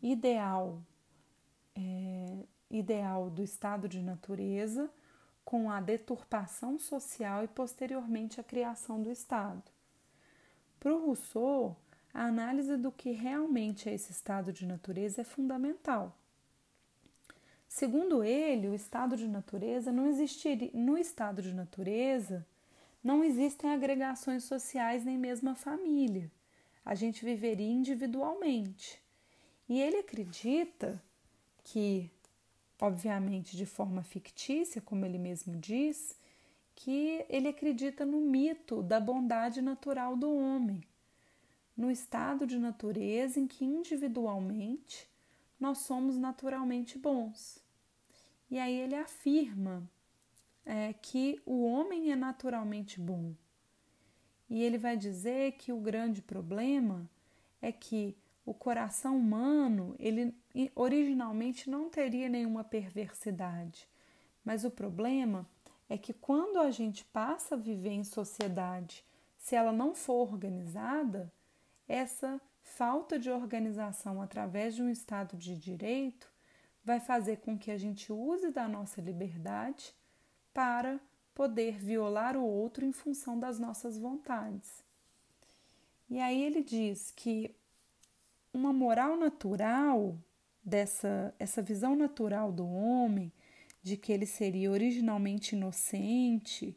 ideal 0.00 0.82
é, 1.74 2.46
ideal 2.70 3.30
do 3.30 3.42
estado 3.42 3.88
de 3.88 4.00
natureza 4.02 4.90
com 5.44 5.70
a 5.70 5.80
deturpação 5.80 6.78
social 6.78 7.44
e 7.44 7.48
posteriormente 7.48 8.40
a 8.40 8.44
criação 8.44 9.02
do 9.02 9.10
Estado. 9.10 9.62
Para 10.78 10.94
o 10.94 11.06
Rousseau, 11.06 11.76
a 12.12 12.26
análise 12.26 12.76
do 12.76 12.92
que 12.92 13.10
realmente 13.10 13.88
é 13.88 13.94
esse 13.94 14.12
estado 14.12 14.52
de 14.52 14.66
natureza 14.66 15.22
é 15.22 15.24
fundamental. 15.24 16.16
Segundo 17.66 18.22
ele, 18.22 18.68
o 18.68 18.74
estado 18.74 19.16
de 19.16 19.26
natureza 19.26 19.90
não 19.90 20.06
existiria. 20.06 20.70
No 20.74 20.98
estado 20.98 21.40
de 21.40 21.54
natureza, 21.54 22.46
não 23.02 23.24
existem 23.24 23.70
agregações 23.70 24.44
sociais 24.44 25.06
nem 25.06 25.16
mesmo 25.16 25.48
a 25.48 25.54
família. 25.54 26.30
A 26.84 26.94
gente 26.94 27.24
viveria 27.24 27.70
individualmente. 27.70 29.00
E 29.66 29.80
ele 29.80 29.96
acredita 29.96 31.02
que, 31.64 32.10
obviamente 32.78 33.56
de 33.56 33.64
forma 33.64 34.02
fictícia, 34.02 34.82
como 34.82 35.06
ele 35.06 35.18
mesmo 35.18 35.56
diz, 35.56 36.14
que 36.74 37.24
ele 37.30 37.48
acredita 37.48 38.04
no 38.04 38.20
mito 38.20 38.82
da 38.82 39.00
bondade 39.00 39.62
natural 39.62 40.14
do 40.14 40.30
homem 40.36 40.84
no 41.76 41.90
estado 41.90 42.46
de 42.46 42.58
natureza 42.58 43.40
em 43.40 43.46
que 43.46 43.64
individualmente 43.64 45.08
nós 45.58 45.78
somos 45.78 46.16
naturalmente 46.16 46.98
bons. 46.98 47.62
E 48.50 48.58
aí 48.58 48.74
ele 48.74 48.96
afirma 48.96 49.88
é, 50.64 50.92
que 50.92 51.40
o 51.46 51.64
homem 51.64 52.12
é 52.12 52.16
naturalmente 52.16 53.00
bom. 53.00 53.34
E 54.50 54.62
ele 54.62 54.76
vai 54.76 54.96
dizer 54.96 55.52
que 55.52 55.72
o 55.72 55.80
grande 55.80 56.20
problema 56.20 57.08
é 57.60 57.72
que 57.72 58.14
o 58.44 58.52
coração 58.52 59.16
humano, 59.16 59.94
ele 59.98 60.34
originalmente 60.74 61.70
não 61.70 61.88
teria 61.88 62.28
nenhuma 62.28 62.64
perversidade. 62.64 63.88
Mas 64.44 64.64
o 64.64 64.70
problema 64.70 65.46
é 65.88 65.96
que 65.96 66.12
quando 66.12 66.58
a 66.58 66.70
gente 66.70 67.04
passa 67.04 67.54
a 67.54 67.58
viver 67.58 67.92
em 67.92 68.04
sociedade, 68.04 69.04
se 69.38 69.54
ela 69.54 69.72
não 69.72 69.94
for 69.94 70.32
organizada, 70.32 71.32
essa 71.88 72.40
falta 72.62 73.18
de 73.18 73.30
organização 73.30 74.22
através 74.22 74.74
de 74.74 74.82
um 74.82 74.88
Estado 74.88 75.36
de 75.36 75.56
direito 75.56 76.30
vai 76.84 77.00
fazer 77.00 77.38
com 77.38 77.58
que 77.58 77.70
a 77.70 77.78
gente 77.78 78.12
use 78.12 78.50
da 78.50 78.66
nossa 78.66 79.00
liberdade 79.00 79.94
para 80.52 81.00
poder 81.34 81.78
violar 81.78 82.36
o 82.36 82.44
outro 82.44 82.84
em 82.84 82.92
função 82.92 83.38
das 83.38 83.58
nossas 83.58 83.98
vontades. 83.98 84.82
E 86.10 86.18
aí 86.20 86.42
ele 86.42 86.62
diz 86.62 87.10
que 87.10 87.54
uma 88.52 88.72
moral 88.72 89.16
natural 89.16 90.18
dessa 90.62 91.34
essa 91.38 91.62
visão 91.62 91.96
natural 91.96 92.52
do 92.52 92.68
homem 92.68 93.32
de 93.82 93.96
que 93.96 94.12
ele 94.12 94.26
seria 94.26 94.70
originalmente 94.70 95.56
inocente 95.56 96.76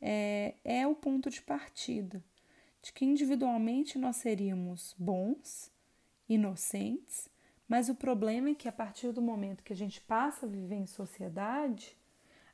é, 0.00 0.54
é 0.64 0.86
o 0.86 0.94
ponto 0.94 1.28
de 1.28 1.42
partida 1.42 2.22
de 2.82 2.92
que 2.92 3.04
individualmente 3.04 3.98
nós 3.98 4.16
seríamos 4.16 4.94
bons, 4.98 5.70
inocentes, 6.28 7.28
mas 7.68 7.88
o 7.88 7.94
problema 7.94 8.50
é 8.50 8.54
que 8.54 8.68
a 8.68 8.72
partir 8.72 9.12
do 9.12 9.22
momento 9.22 9.62
que 9.62 9.72
a 9.72 9.76
gente 9.76 10.00
passa 10.00 10.46
a 10.46 10.48
viver 10.48 10.76
em 10.76 10.86
sociedade, 10.86 11.96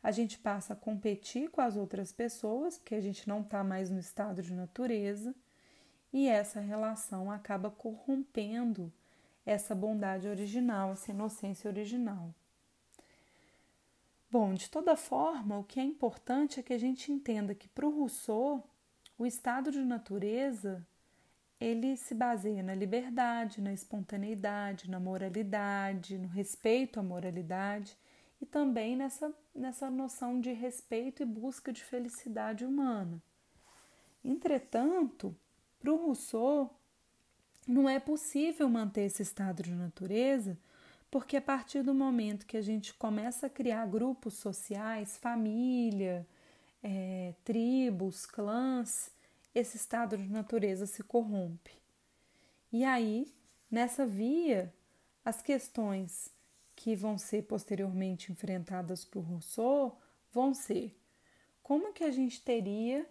a 0.02 0.10
gente 0.10 0.38
passa 0.38 0.72
a 0.72 0.76
competir 0.76 1.50
com 1.50 1.60
as 1.60 1.76
outras 1.76 2.12
pessoas, 2.12 2.78
porque 2.78 2.94
a 2.94 3.00
gente 3.00 3.28
não 3.28 3.40
está 3.40 3.64
mais 3.64 3.90
no 3.90 3.98
estado 3.98 4.42
de 4.42 4.52
natureza, 4.52 5.34
e 6.12 6.28
essa 6.28 6.60
relação 6.60 7.30
acaba 7.30 7.70
corrompendo 7.70 8.92
essa 9.44 9.74
bondade 9.74 10.28
original, 10.28 10.92
essa 10.92 11.10
inocência 11.10 11.68
original. 11.68 12.34
Bom, 14.30 14.54
de 14.54 14.68
toda 14.68 14.96
forma, 14.96 15.58
o 15.58 15.64
que 15.64 15.78
é 15.78 15.84
importante 15.84 16.58
é 16.58 16.62
que 16.62 16.72
a 16.72 16.78
gente 16.78 17.12
entenda 17.12 17.54
que 17.54 17.68
para 17.68 17.86
o 17.86 17.90
Rousseau 17.90 18.62
o 19.18 19.24
estado 19.24 19.70
de 19.70 19.82
natureza 19.82 20.86
ele 21.58 21.96
se 21.96 22.14
baseia 22.14 22.62
na 22.62 22.74
liberdade, 22.74 23.62
na 23.62 23.72
espontaneidade, 23.72 24.90
na 24.90 25.00
moralidade, 25.00 26.18
no 26.18 26.28
respeito 26.28 27.00
à 27.00 27.02
moralidade 27.02 27.96
e 28.40 28.44
também 28.44 28.94
nessa, 28.94 29.34
nessa 29.54 29.90
noção 29.90 30.38
de 30.38 30.52
respeito 30.52 31.22
e 31.22 31.26
busca 31.26 31.72
de 31.72 31.82
felicidade 31.82 32.64
humana. 32.64 33.22
Entretanto, 34.22 35.34
para 35.78 35.92
o 35.92 35.96
Rousseau, 35.96 36.78
não 37.66 37.88
é 37.88 37.98
possível 37.98 38.68
manter 38.68 39.02
esse 39.02 39.22
estado 39.22 39.62
de 39.62 39.74
natureza, 39.74 40.58
porque 41.10 41.36
a 41.36 41.42
partir 41.42 41.82
do 41.82 41.94
momento 41.94 42.44
que 42.44 42.56
a 42.56 42.62
gente 42.62 42.92
começa 42.92 43.46
a 43.46 43.50
criar 43.50 43.86
grupos 43.86 44.34
sociais, 44.34 45.16
família, 45.16 46.26
é, 46.82 47.34
tribos, 47.44 48.26
clãs, 48.26 49.10
esse 49.54 49.76
estado 49.76 50.16
de 50.16 50.28
natureza 50.28 50.86
se 50.86 51.02
corrompe. 51.02 51.72
E 52.72 52.84
aí, 52.84 53.32
nessa 53.70 54.06
via, 54.06 54.72
as 55.24 55.40
questões 55.40 56.30
que 56.74 56.94
vão 56.94 57.16
ser 57.16 57.42
posteriormente 57.42 58.30
enfrentadas 58.30 59.04
por 59.04 59.20
Rousseau 59.20 59.98
vão 60.32 60.52
ser 60.52 60.94
como 61.62 61.92
que 61.92 62.04
a 62.04 62.10
gente 62.10 62.40
teria 62.42 63.06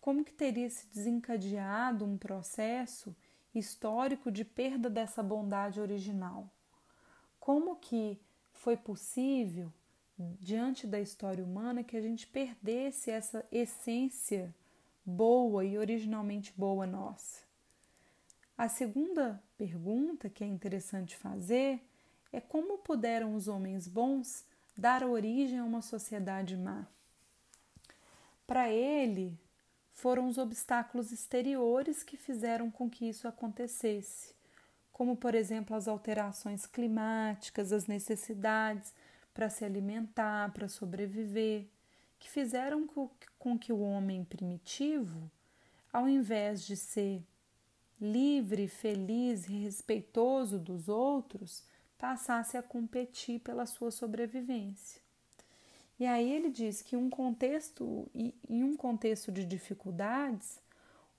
como 0.00 0.24
que 0.24 0.32
teria 0.32 0.68
se 0.68 0.84
desencadeado 0.88 2.04
um 2.04 2.18
processo 2.18 3.14
histórico 3.54 4.32
de 4.32 4.44
perda 4.44 4.90
dessa 4.90 5.22
bondade 5.22 5.80
original? 5.80 6.50
Como 7.38 7.76
que 7.76 8.20
foi 8.52 8.76
possível, 8.76 9.72
diante 10.40 10.86
da 10.86 11.00
história 11.00 11.44
humana, 11.44 11.84
que 11.84 11.96
a 11.96 12.00
gente 12.00 12.26
perdesse 12.26 13.10
essa 13.10 13.44
essência 13.50 14.54
boa 15.04 15.64
e 15.64 15.78
originalmente 15.78 16.52
boa 16.56 16.86
nossa? 16.86 17.40
A 18.56 18.68
segunda 18.68 19.42
pergunta 19.56 20.28
que 20.28 20.44
é 20.44 20.46
interessante 20.46 21.16
fazer 21.16 21.80
é 22.32 22.40
como 22.40 22.78
puderam 22.78 23.34
os 23.34 23.48
homens 23.48 23.88
bons 23.88 24.44
dar 24.76 25.02
origem 25.04 25.58
a 25.58 25.64
uma 25.64 25.82
sociedade 25.82 26.56
má? 26.56 26.86
Para 28.46 28.70
ele, 28.70 29.38
foram 29.92 30.26
os 30.26 30.38
obstáculos 30.38 31.12
exteriores 31.12 32.02
que 32.02 32.16
fizeram 32.16 32.70
com 32.70 32.88
que 32.88 33.08
isso 33.08 33.28
acontecesse, 33.28 34.34
como, 34.92 35.16
por 35.16 35.34
exemplo, 35.34 35.76
as 35.76 35.88
alterações 35.88 36.66
climáticas, 36.66 37.72
as 37.72 37.86
necessidades 37.86 38.92
para 39.32 39.48
se 39.48 39.64
alimentar, 39.64 40.52
para 40.52 40.68
sobreviver, 40.68 41.66
que 42.18 42.30
fizeram 42.30 42.86
com 43.38 43.58
que 43.58 43.72
o 43.72 43.80
homem 43.80 44.24
primitivo, 44.24 45.30
ao 45.92 46.08
invés 46.08 46.64
de 46.64 46.76
ser 46.76 47.22
livre, 48.00 48.68
feliz 48.68 49.48
e 49.48 49.52
respeitoso 49.52 50.58
dos 50.58 50.88
outros, 50.88 51.64
passasse 51.98 52.56
a 52.56 52.62
competir 52.62 53.40
pela 53.40 53.64
sua 53.64 53.90
sobrevivência. 53.90 55.00
E 55.98 56.06
aí 56.06 56.32
ele 56.32 56.50
diz 56.50 56.82
que 56.82 56.96
um 56.96 57.08
contexto, 57.08 58.10
em 58.12 58.64
um 58.64 58.76
contexto 58.76 59.30
de 59.30 59.44
dificuldades, 59.44 60.60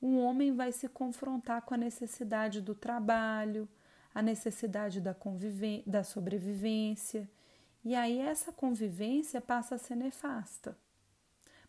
um 0.01 0.19
homem 0.19 0.53
vai 0.53 0.73
se 0.73 0.89
confrontar 0.89 1.61
com 1.61 1.73
a 1.73 1.77
necessidade 1.77 2.59
do 2.59 2.75
trabalho, 2.75 3.67
a 4.13 4.21
necessidade 4.21 4.99
da, 4.99 5.15
da 5.87 6.03
sobrevivência, 6.03 7.29
e 7.83 7.95
aí 7.95 8.19
essa 8.19 8.51
convivência 8.51 9.41
passa 9.41 9.75
a 9.75 9.77
ser 9.77 9.95
nefasta. 9.95 10.77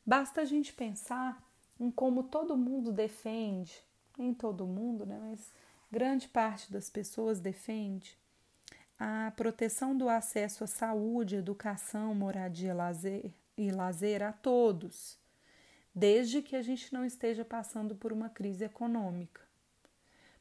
Basta 0.06 0.42
a 0.42 0.44
gente 0.44 0.72
pensar 0.72 1.42
em 1.78 1.90
como 1.90 2.22
todo 2.22 2.56
mundo 2.56 2.92
defende, 2.92 3.72
nem 4.16 4.32
todo 4.32 4.66
mundo, 4.66 5.04
né, 5.04 5.18
mas 5.20 5.52
grande 5.90 6.28
parte 6.28 6.72
das 6.72 6.88
pessoas 6.88 7.40
defende 7.40 8.18
a 8.98 9.32
proteção 9.36 9.96
do 9.96 10.08
acesso 10.08 10.64
à 10.64 10.66
saúde, 10.66 11.36
educação, 11.36 12.14
moradia 12.14 12.72
lazer, 12.72 13.32
e 13.56 13.70
lazer 13.70 14.22
a 14.22 14.32
todos, 14.32 15.18
desde 15.94 16.42
que 16.42 16.56
a 16.56 16.62
gente 16.62 16.92
não 16.92 17.04
esteja 17.04 17.44
passando 17.44 17.94
por 17.94 18.12
uma 18.12 18.28
crise 18.28 18.64
econômica. 18.64 19.40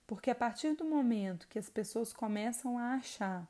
Porque 0.06 0.30
a 0.30 0.36
partir 0.36 0.74
do 0.76 0.86
momento 0.86 1.48
que 1.48 1.60
as 1.60 1.70
pessoas 1.70 2.12
começam 2.12 2.78
a 2.78 2.94
achar 2.96 3.48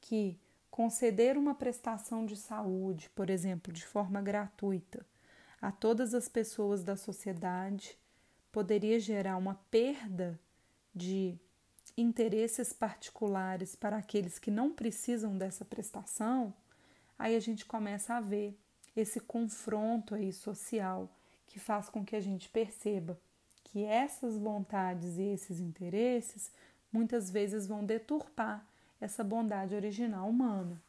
que 0.00 0.38
conceder 0.78 1.36
uma 1.36 1.56
prestação 1.56 2.24
de 2.24 2.36
saúde, 2.36 3.10
por 3.10 3.30
exemplo, 3.30 3.72
de 3.72 3.84
forma 3.84 4.22
gratuita, 4.22 5.04
a 5.60 5.72
todas 5.72 6.14
as 6.14 6.28
pessoas 6.28 6.84
da 6.84 6.96
sociedade, 6.96 7.98
poderia 8.52 9.00
gerar 9.00 9.38
uma 9.38 9.56
perda 9.72 10.38
de 10.94 11.36
interesses 11.96 12.72
particulares 12.72 13.74
para 13.74 13.96
aqueles 13.96 14.38
que 14.38 14.52
não 14.52 14.70
precisam 14.70 15.36
dessa 15.36 15.64
prestação, 15.64 16.54
aí 17.18 17.34
a 17.34 17.40
gente 17.40 17.66
começa 17.66 18.14
a 18.14 18.20
ver 18.20 18.56
esse 18.94 19.18
confronto 19.18 20.14
aí 20.14 20.32
social 20.32 21.10
que 21.48 21.58
faz 21.58 21.88
com 21.88 22.04
que 22.04 22.14
a 22.14 22.20
gente 22.20 22.48
perceba 22.48 23.18
que 23.64 23.82
essas 23.82 24.38
vontades 24.38 25.18
e 25.18 25.22
esses 25.22 25.58
interesses 25.58 26.52
muitas 26.92 27.32
vezes 27.32 27.66
vão 27.66 27.84
deturpar 27.84 28.64
essa 29.00 29.22
bondade 29.22 29.74
original 29.74 30.28
humana. 30.28 30.80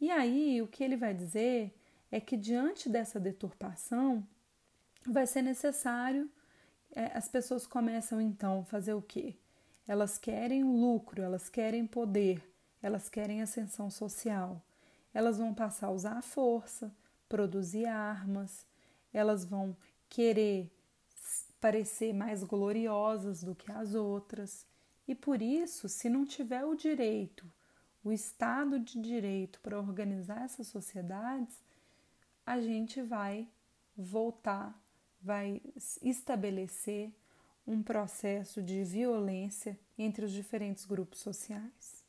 E 0.00 0.10
aí, 0.10 0.62
o 0.62 0.66
que 0.66 0.82
ele 0.84 0.96
vai 0.96 1.12
dizer 1.12 1.74
é 2.10 2.20
que 2.20 2.36
diante 2.36 2.88
dessa 2.88 3.18
deturpação, 3.18 4.26
vai 5.06 5.26
ser 5.26 5.42
necessário, 5.42 6.30
é, 6.92 7.06
as 7.16 7.28
pessoas 7.28 7.66
começam 7.66 8.20
então 8.20 8.60
a 8.60 8.64
fazer 8.64 8.94
o 8.94 9.02
quê? 9.02 9.34
Elas 9.86 10.18
querem 10.18 10.62
lucro, 10.62 11.22
elas 11.22 11.48
querem 11.48 11.86
poder, 11.86 12.42
elas 12.82 13.08
querem 13.08 13.42
ascensão 13.42 13.90
social. 13.90 14.62
Elas 15.12 15.38
vão 15.38 15.54
passar 15.54 15.88
a 15.88 15.92
usar 15.92 16.18
a 16.18 16.22
força, 16.22 16.94
produzir 17.28 17.86
armas, 17.86 18.66
elas 19.12 19.44
vão 19.44 19.76
querer 20.08 20.70
parecer 21.60 22.12
mais 22.12 22.44
gloriosas 22.44 23.42
do 23.42 23.54
que 23.54 23.72
as 23.72 23.94
outras. 23.94 24.66
E 25.08 25.14
por 25.14 25.40
isso, 25.40 25.88
se 25.88 26.10
não 26.10 26.26
tiver 26.26 26.64
o 26.66 26.74
direito, 26.74 27.50
o 28.04 28.12
Estado 28.12 28.78
de 28.78 29.00
direito 29.00 29.58
para 29.60 29.80
organizar 29.80 30.44
essas 30.44 30.66
sociedades, 30.66 31.56
a 32.44 32.60
gente 32.60 33.00
vai 33.00 33.48
voltar, 33.96 34.78
vai 35.20 35.62
estabelecer 36.02 37.10
um 37.66 37.82
processo 37.82 38.62
de 38.62 38.84
violência 38.84 39.78
entre 39.98 40.24
os 40.24 40.32
diferentes 40.32 40.84
grupos 40.84 41.20
sociais. 41.20 42.04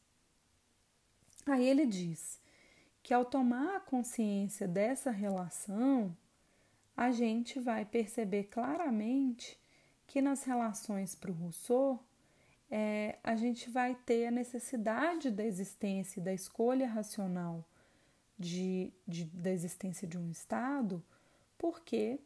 Aí 1.46 1.66
ele 1.66 1.86
diz 1.86 2.40
que 3.02 3.14
ao 3.14 3.26
tomar 3.26 3.86
consciência 3.86 4.68
dessa 4.68 5.10
relação, 5.10 6.16
a 6.96 7.12
gente 7.12 7.60
vai 7.60 7.86
perceber 7.86 8.44
claramente 8.46 9.58
que 10.06 10.22
nas 10.22 10.44
relações 10.44 11.16
para 11.16 11.32
o 11.32 11.34
Rousseau, 11.34 12.04
é, 12.70 13.18
a 13.24 13.36
gente 13.36 13.70
vai 13.70 13.96
ter 13.96 14.28
a 14.28 14.32
necessidade 14.32 15.32
da 15.32 15.44
existência, 15.44 16.22
da 16.22 16.34
escolha 16.34 16.88
racional 16.88 17.66
de, 18.38 18.94
de, 19.08 19.26
da 19.26 19.50
existência 19.50 20.08
de 20.08 20.18
um 20.18 20.30
Estado, 20.30 21.04
porque 21.58 22.20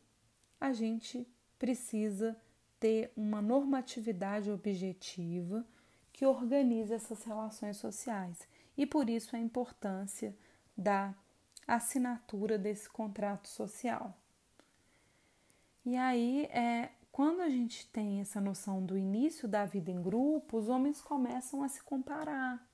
a 0.60 0.74
gente 0.74 1.28
precisa 1.58 2.38
ter 2.80 3.12
uma 3.16 3.42
normatividade 3.42 4.52
objetiva 4.52 5.66
que 6.12 6.26
organize 6.26 6.94
essas 6.94 7.24
relações 7.24 7.78
sociais. 7.78 8.48
E 8.78 8.86
por 8.86 9.10
isso 9.10 9.36
a 9.36 9.40
importância 9.40 10.36
da 10.78 11.16
assinatura 11.68 12.58
desse 12.58 12.90
contrato 12.90 13.48
social. 13.48 14.16
E 15.86 15.96
aí, 15.98 16.46
é, 16.46 16.92
quando 17.14 17.42
a 17.42 17.50
gente 17.50 17.86
tem 17.90 18.22
essa 18.22 18.42
noção 18.42 18.84
do 18.84 18.98
início 18.98 19.48
da 19.48 19.68
vida 19.68 19.92
em 19.92 20.02
grupo, 20.02 20.58
os 20.58 20.68
homens 20.68 21.00
começam 21.00 21.62
a 21.62 21.70
se 21.70 21.80
comparar. 21.84 22.68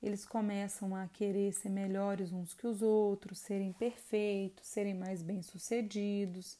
Eles 0.00 0.24
começam 0.24 0.94
a 0.94 1.08
querer 1.08 1.52
ser 1.52 1.70
melhores 1.70 2.32
uns 2.32 2.54
que 2.54 2.64
os 2.64 2.80
outros, 2.80 3.40
serem 3.40 3.72
perfeitos, 3.72 4.68
serem 4.68 4.94
mais 4.94 5.20
bem-sucedidos. 5.20 6.56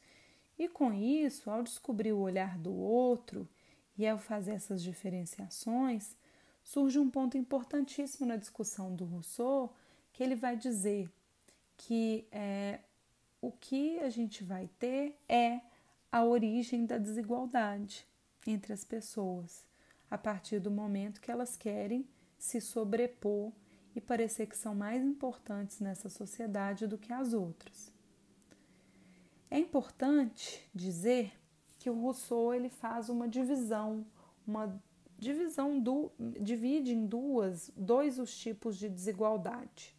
E 0.59 0.69
com 0.69 0.93
isso, 0.93 1.49
ao 1.49 1.63
descobrir 1.63 2.13
o 2.13 2.19
olhar 2.19 2.59
do 2.59 2.75
outro 2.75 3.49
e 3.97 4.05
ao 4.05 4.19
fazer 4.19 4.55
essas 4.55 4.83
diferenciações, 4.83 6.17
surge 6.65 6.99
um 6.99 7.09
ponto 7.09 7.39
importantíssimo 7.39 8.27
na 8.27 8.35
discussão 8.35 8.93
do 8.93 9.05
Rousseau, 9.05 9.73
que 10.13 10.25
ele 10.25 10.35
vai 10.35 10.57
dizer 10.57 11.09
que 11.77 12.27
é, 12.33 12.81
o 13.41 13.53
que 13.53 14.01
a 14.01 14.11
gente 14.11 14.43
vai 14.43 14.69
ter 14.81 15.17
é 15.29 15.61
a 16.17 16.25
origem 16.25 16.87
da 16.87 16.97
desigualdade 16.97 18.09
entre 18.47 18.73
as 18.73 18.83
pessoas, 18.85 19.67
a 20.11 20.17
partir 20.17 20.59
do 20.59 20.71
momento 20.71 21.21
que 21.21 21.31
elas 21.31 21.59
querem 21.59 22.09
se 22.39 22.59
sobrepor 22.59 23.53
e 23.95 24.01
parecer 24.01 24.47
que 24.47 24.57
são 24.57 24.75
mais 24.75 25.05
importantes 25.05 25.79
nessa 25.79 26.09
sociedade 26.09 26.87
do 26.87 26.97
que 26.97 27.13
as 27.13 27.35
outras. 27.35 27.93
É 29.51 29.59
importante 29.59 30.67
dizer 30.75 31.39
que 31.79 31.91
o 31.91 32.01
Rousseau 32.01 32.55
ele 32.55 32.71
faz 32.71 33.11
uma 33.11 33.29
divisão, 33.29 34.07
uma 34.47 34.83
divisão 35.19 35.79
do 35.79 36.11
divide 36.41 36.95
em 36.95 37.05
duas, 37.05 37.71
dois 37.77 38.19
os 38.19 38.35
tipos 38.39 38.79
de 38.79 38.89
desigualdade. 38.89 39.95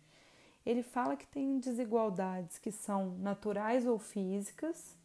Ele 0.65 0.81
fala 0.81 1.15
que 1.15 1.27
tem 1.27 1.59
desigualdades 1.59 2.57
que 2.57 2.71
são 2.71 3.15
naturais 3.19 3.85
ou 3.85 3.99
físicas, 3.99 4.97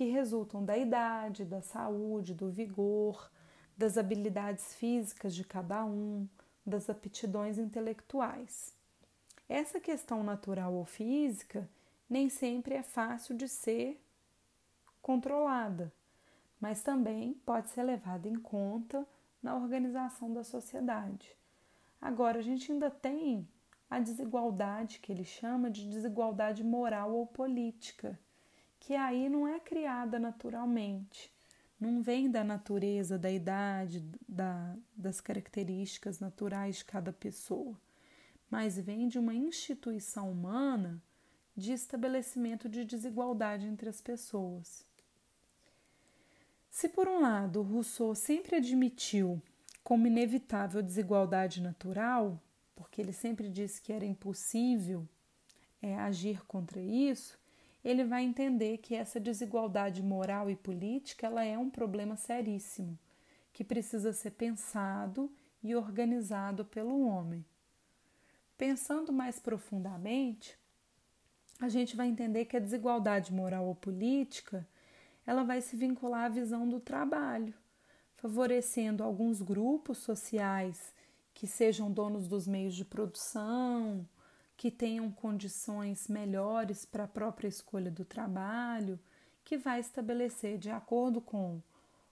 que 0.00 0.08
resultam 0.08 0.64
da 0.64 0.78
idade, 0.78 1.44
da 1.44 1.60
saúde, 1.60 2.32
do 2.32 2.48
vigor, 2.48 3.30
das 3.76 3.98
habilidades 3.98 4.74
físicas 4.74 5.34
de 5.34 5.44
cada 5.44 5.84
um, 5.84 6.26
das 6.64 6.88
aptidões 6.88 7.58
intelectuais. 7.58 8.74
Essa 9.46 9.78
questão 9.78 10.22
natural 10.22 10.72
ou 10.72 10.86
física 10.86 11.68
nem 12.08 12.30
sempre 12.30 12.76
é 12.76 12.82
fácil 12.82 13.36
de 13.36 13.46
ser 13.46 14.02
controlada, 15.02 15.92
mas 16.58 16.82
também 16.82 17.34
pode 17.44 17.68
ser 17.68 17.82
levada 17.82 18.26
em 18.26 18.36
conta 18.36 19.06
na 19.42 19.54
organização 19.54 20.32
da 20.32 20.42
sociedade. 20.42 21.36
Agora, 22.00 22.38
a 22.38 22.42
gente 22.42 22.72
ainda 22.72 22.90
tem 22.90 23.46
a 23.90 23.98
desigualdade 23.98 24.98
que 24.98 25.12
ele 25.12 25.24
chama 25.24 25.70
de 25.70 25.86
desigualdade 25.90 26.64
moral 26.64 27.12
ou 27.12 27.26
política, 27.26 28.18
que 28.80 28.96
aí 28.96 29.28
não 29.28 29.46
é 29.46 29.60
criada 29.60 30.18
naturalmente, 30.18 31.30
não 31.78 32.02
vem 32.02 32.30
da 32.30 32.42
natureza, 32.42 33.18
da 33.18 33.30
idade, 33.30 34.04
da, 34.28 34.76
das 34.96 35.20
características 35.20 36.18
naturais 36.18 36.78
de 36.78 36.84
cada 36.84 37.12
pessoa, 37.12 37.78
mas 38.50 38.78
vem 38.78 39.06
de 39.06 39.18
uma 39.18 39.34
instituição 39.34 40.30
humana 40.30 41.00
de 41.56 41.72
estabelecimento 41.72 42.68
de 42.68 42.84
desigualdade 42.84 43.66
entre 43.66 43.88
as 43.88 44.00
pessoas. 44.00 44.84
Se, 46.70 46.88
por 46.88 47.08
um 47.08 47.20
lado, 47.20 47.62
Rousseau 47.62 48.14
sempre 48.14 48.56
admitiu 48.56 49.42
como 49.82 50.06
inevitável 50.06 50.82
desigualdade 50.82 51.60
natural, 51.60 52.40
porque 52.76 53.00
ele 53.00 53.12
sempre 53.12 53.48
disse 53.48 53.80
que 53.80 53.92
era 53.92 54.04
impossível 54.04 55.08
é, 55.82 55.96
agir 55.96 56.44
contra 56.46 56.80
isso, 56.80 57.39
ele 57.84 58.04
vai 58.04 58.22
entender 58.22 58.78
que 58.78 58.94
essa 58.94 59.18
desigualdade 59.18 60.02
moral 60.02 60.50
e 60.50 60.56
política 60.56 61.26
ela 61.26 61.44
é 61.44 61.56
um 61.56 61.70
problema 61.70 62.16
seríssimo, 62.16 62.98
que 63.52 63.64
precisa 63.64 64.12
ser 64.12 64.32
pensado 64.32 65.30
e 65.62 65.74
organizado 65.74 66.64
pelo 66.64 67.06
homem. 67.06 67.44
Pensando 68.56 69.12
mais 69.12 69.38
profundamente, 69.38 70.58
a 71.60 71.68
gente 71.68 71.96
vai 71.96 72.08
entender 72.08 72.44
que 72.44 72.56
a 72.56 72.60
desigualdade 72.60 73.32
moral 73.32 73.66
ou 73.66 73.74
política 73.74 74.66
ela 75.26 75.44
vai 75.44 75.60
se 75.60 75.76
vincular 75.76 76.24
à 76.24 76.28
visão 76.28 76.68
do 76.68 76.80
trabalho, 76.80 77.54
favorecendo 78.16 79.02
alguns 79.02 79.40
grupos 79.40 79.98
sociais 79.98 80.94
que 81.32 81.46
sejam 81.46 81.90
donos 81.90 82.26
dos 82.28 82.46
meios 82.46 82.74
de 82.74 82.84
produção, 82.84 84.06
que 84.60 84.70
tenham 84.70 85.10
condições 85.10 86.06
melhores 86.06 86.84
para 86.84 87.04
a 87.04 87.08
própria 87.08 87.48
escolha 87.48 87.90
do 87.90 88.04
trabalho, 88.04 89.00
que 89.42 89.56
vai 89.56 89.80
estabelecer, 89.80 90.58
de 90.58 90.68
acordo 90.70 91.18
com 91.18 91.62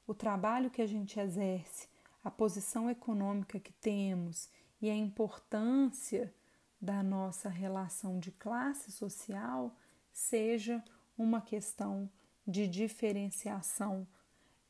o 0.07 0.15
trabalho 0.15 0.71
que 0.71 0.81
a 0.81 0.87
gente 0.87 1.21
exerce, 1.21 1.91
a 2.25 2.31
posição 2.31 2.89
econômica 2.89 3.61
que 3.61 3.71
temos 3.75 4.49
e 4.81 4.89
a 4.89 4.97
importância 4.97 6.33
da 6.81 7.03
nossa 7.03 7.51
relação 7.51 8.19
de 8.19 8.33
classe 8.33 8.91
social, 8.91 9.77
seja 10.11 10.83
uma 11.19 11.43
questão 11.43 12.09
de 12.47 12.67
diferenciação 12.67 14.09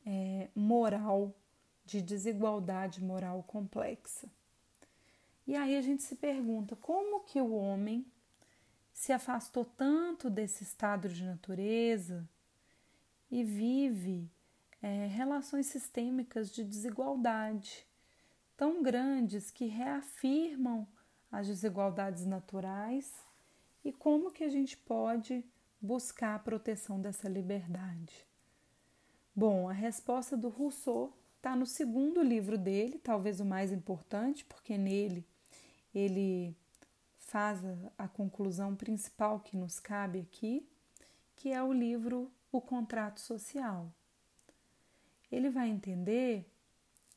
é, 0.05 0.49
moral, 0.53 1.33
de 1.85 2.01
desigualdade 2.01 3.01
moral 3.01 3.41
complexa. 3.41 4.29
E 5.49 5.55
aí 5.55 5.75
a 5.75 5.81
gente 5.81 6.03
se 6.03 6.15
pergunta 6.15 6.75
como 6.75 7.21
que 7.21 7.41
o 7.41 7.55
homem 7.55 8.05
se 8.93 9.11
afastou 9.11 9.65
tanto 9.65 10.29
desse 10.29 10.61
estado 10.61 11.09
de 11.09 11.25
natureza 11.25 12.29
e 13.31 13.43
vive 13.43 14.29
é, 14.79 15.07
relações 15.07 15.65
sistêmicas 15.65 16.51
de 16.51 16.63
desigualdade 16.63 17.83
tão 18.55 18.83
grandes 18.83 19.49
que 19.49 19.65
reafirmam 19.65 20.87
as 21.31 21.47
desigualdades 21.47 22.27
naturais 22.27 23.11
e 23.83 23.91
como 23.91 24.31
que 24.31 24.43
a 24.43 24.49
gente 24.49 24.77
pode 24.77 25.43
buscar 25.81 26.35
a 26.35 26.39
proteção 26.39 27.01
dessa 27.01 27.27
liberdade. 27.27 28.23
Bom, 29.35 29.67
a 29.67 29.73
resposta 29.73 30.37
do 30.37 30.49
Rousseau 30.49 31.11
está 31.37 31.55
no 31.55 31.65
segundo 31.65 32.21
livro 32.21 32.55
dele, 32.55 32.99
talvez 32.99 33.39
o 33.39 33.45
mais 33.45 33.71
importante, 33.71 34.45
porque 34.45 34.77
nele 34.77 35.25
ele 35.93 36.55
faz 37.17 37.59
a, 37.97 38.07
conclusão 38.07 38.75
principal 38.75 39.39
que 39.39 39.55
nos 39.55 39.79
cabe 39.79 40.19
aqui, 40.19 40.67
que 41.35 41.51
é 41.51 41.61
o 41.61 41.71
livro 41.71 42.31
O 42.51 42.59
Contrato 42.59 43.19
Social. 43.19 43.91
Ele 45.31 45.49
vai 45.49 45.69
entender 45.69 46.51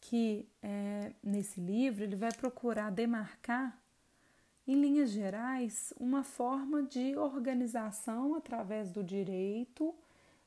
que 0.00 0.48
é, 0.62 1.12
nesse 1.22 1.60
livro 1.60 2.04
ele 2.04 2.16
vai 2.16 2.32
procurar 2.32 2.90
demarcar, 2.90 3.80
em 4.66 4.80
linhas 4.80 5.10
gerais, 5.10 5.92
uma 5.98 6.22
forma 6.22 6.82
de 6.82 7.16
organização 7.16 8.34
através 8.34 8.90
do 8.90 9.02
direito 9.02 9.94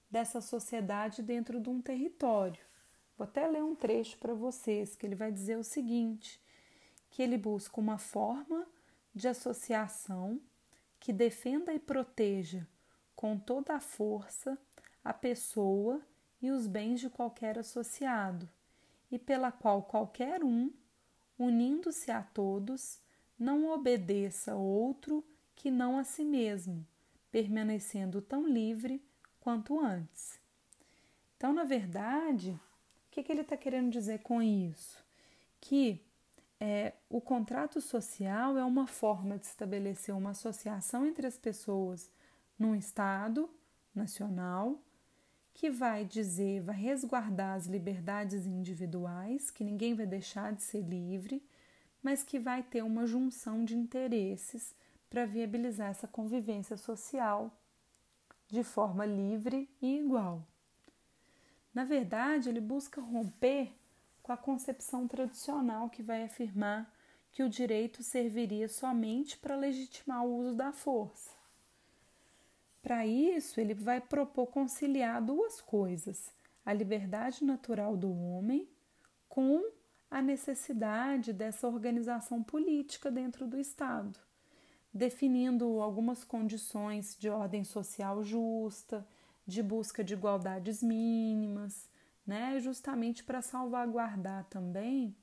dessa 0.10 0.40
sociedade 0.40 1.22
dentro 1.22 1.60
de 1.60 1.70
um 1.70 1.82
território. 1.82 2.64
Vou 3.18 3.26
até 3.26 3.46
ler 3.48 3.64
um 3.64 3.76
trecho 3.76 4.18
para 4.18 4.34
vocês, 4.34 4.96
que 4.96 5.06
ele 5.06 5.16
vai 5.16 5.32
dizer 5.32 5.58
o 5.58 5.64
seguinte: 5.64 6.40
que 7.16 7.24
ele 7.24 7.38
busca 7.38 7.80
uma 7.80 7.98
forma 7.98 8.68
de 9.14 9.26
associação 9.26 10.38
que 11.00 11.14
defenda 11.14 11.74
e 11.74 11.80
proteja 11.80 12.68
com 13.16 13.40
toda 13.40 13.74
a 13.74 13.80
força 13.80 14.58
a 15.02 15.14
pessoa 15.14 16.02
e 16.42 16.52
os 16.52 16.68
bens 16.68 17.00
de 17.00 17.10
qualquer 17.10 17.58
associado, 17.58 18.50
e 19.10 19.18
pela 19.18 19.50
qual 19.50 19.84
qualquer 19.84 20.44
um, 20.44 20.70
unindo-se 21.40 22.12
a 22.12 22.22
todos, 22.22 23.00
não 23.40 23.70
obedeça 23.70 24.54
outro 24.56 25.24
que 25.56 25.72
não 25.72 25.98
a 25.98 26.04
si 26.04 26.26
mesmo, 26.26 26.86
permanecendo 27.32 28.22
tão 28.22 28.46
livre 28.46 29.02
quanto 29.40 29.80
antes. 29.80 30.38
Então, 31.38 31.54
na 31.54 31.64
verdade, 31.64 32.52
o 33.08 33.12
que, 33.12 33.24
que 33.24 33.32
ele 33.32 33.40
está 33.40 33.56
querendo 33.56 33.90
dizer 33.90 34.20
com 34.20 34.42
isso? 34.42 35.02
Que 35.62 36.05
é, 36.68 36.94
o 37.08 37.22
contrato 37.22 37.80
social 37.80 38.58
é 38.58 38.66
uma 38.66 38.88
forma 38.88 39.38
de 39.38 39.46
estabelecer 39.46 40.16
uma 40.16 40.32
associação 40.32 41.06
entre 41.06 41.28
as 41.28 41.38
pessoas 41.38 42.10
num 42.58 42.74
Estado 42.74 43.48
nacional 43.94 44.80
que 45.54 45.70
vai 45.70 46.04
dizer, 46.04 46.64
vai 46.64 46.76
resguardar 46.76 47.56
as 47.56 47.68
liberdades 47.68 48.48
individuais, 48.48 49.52
que 49.52 49.64
ninguém 49.64 49.94
vai 49.94 50.08
deixar 50.08 50.54
de 50.54 50.64
ser 50.64 50.82
livre, 50.82 51.48
mas 52.02 52.24
que 52.24 52.40
vai 52.40 52.64
ter 52.64 52.84
uma 52.84 53.06
junção 53.06 53.64
de 53.64 53.76
interesses 53.76 54.74
para 55.08 55.24
viabilizar 55.24 55.92
essa 55.92 56.08
convivência 56.08 56.78
social 56.78 57.56
de 58.48 58.64
forma 58.64 59.06
livre 59.06 59.70
e 59.80 60.00
igual. 60.00 60.44
Na 61.72 61.84
verdade, 61.84 62.50
ele 62.50 62.60
busca 62.60 63.00
romper 63.00 63.72
com 64.26 64.32
a 64.32 64.38
concepção 64.38 65.08
tradicional 65.08 65.88
que 65.88 66.02
vai 66.02 66.24
afirmar 66.24 66.92
que 67.32 67.44
o 67.44 67.50
direito 67.50 68.02
serviria 68.02 68.68
somente 68.68 69.38
para 69.38 69.56
legitimar 69.56 70.26
o 70.26 70.38
uso 70.38 70.56
da 70.56 70.72
força. 70.72 71.30
Para 72.82 73.06
isso, 73.06 73.62
ele 73.62 73.76
vai 73.76 74.02
propor 74.02 74.48
conciliar 74.48 75.22
duas 75.22 75.62
coisas: 75.62 76.34
a 76.66 76.74
liberdade 76.74 77.46
natural 77.46 77.96
do 77.96 78.12
homem 78.12 78.68
com 79.30 79.64
a 80.10 80.24
necessidade 80.24 81.32
dessa 81.32 81.68
organização 81.68 82.42
política 82.42 83.12
dentro 83.12 83.46
do 83.46 83.60
Estado, 83.60 84.20
definindo 84.92 85.82
algumas 85.82 86.24
condições 86.24 87.16
de 87.20 87.30
ordem 87.30 87.64
social 87.64 88.24
justa, 88.24 89.08
de 89.46 89.62
busca 89.62 90.04
de 90.04 90.16
igualdades 90.16 90.82
mínimas, 90.82 91.88
né, 92.26 92.60
justamente 92.60 93.24
para 93.24 93.42
salvaguardar 93.42 94.46
também 94.46 95.16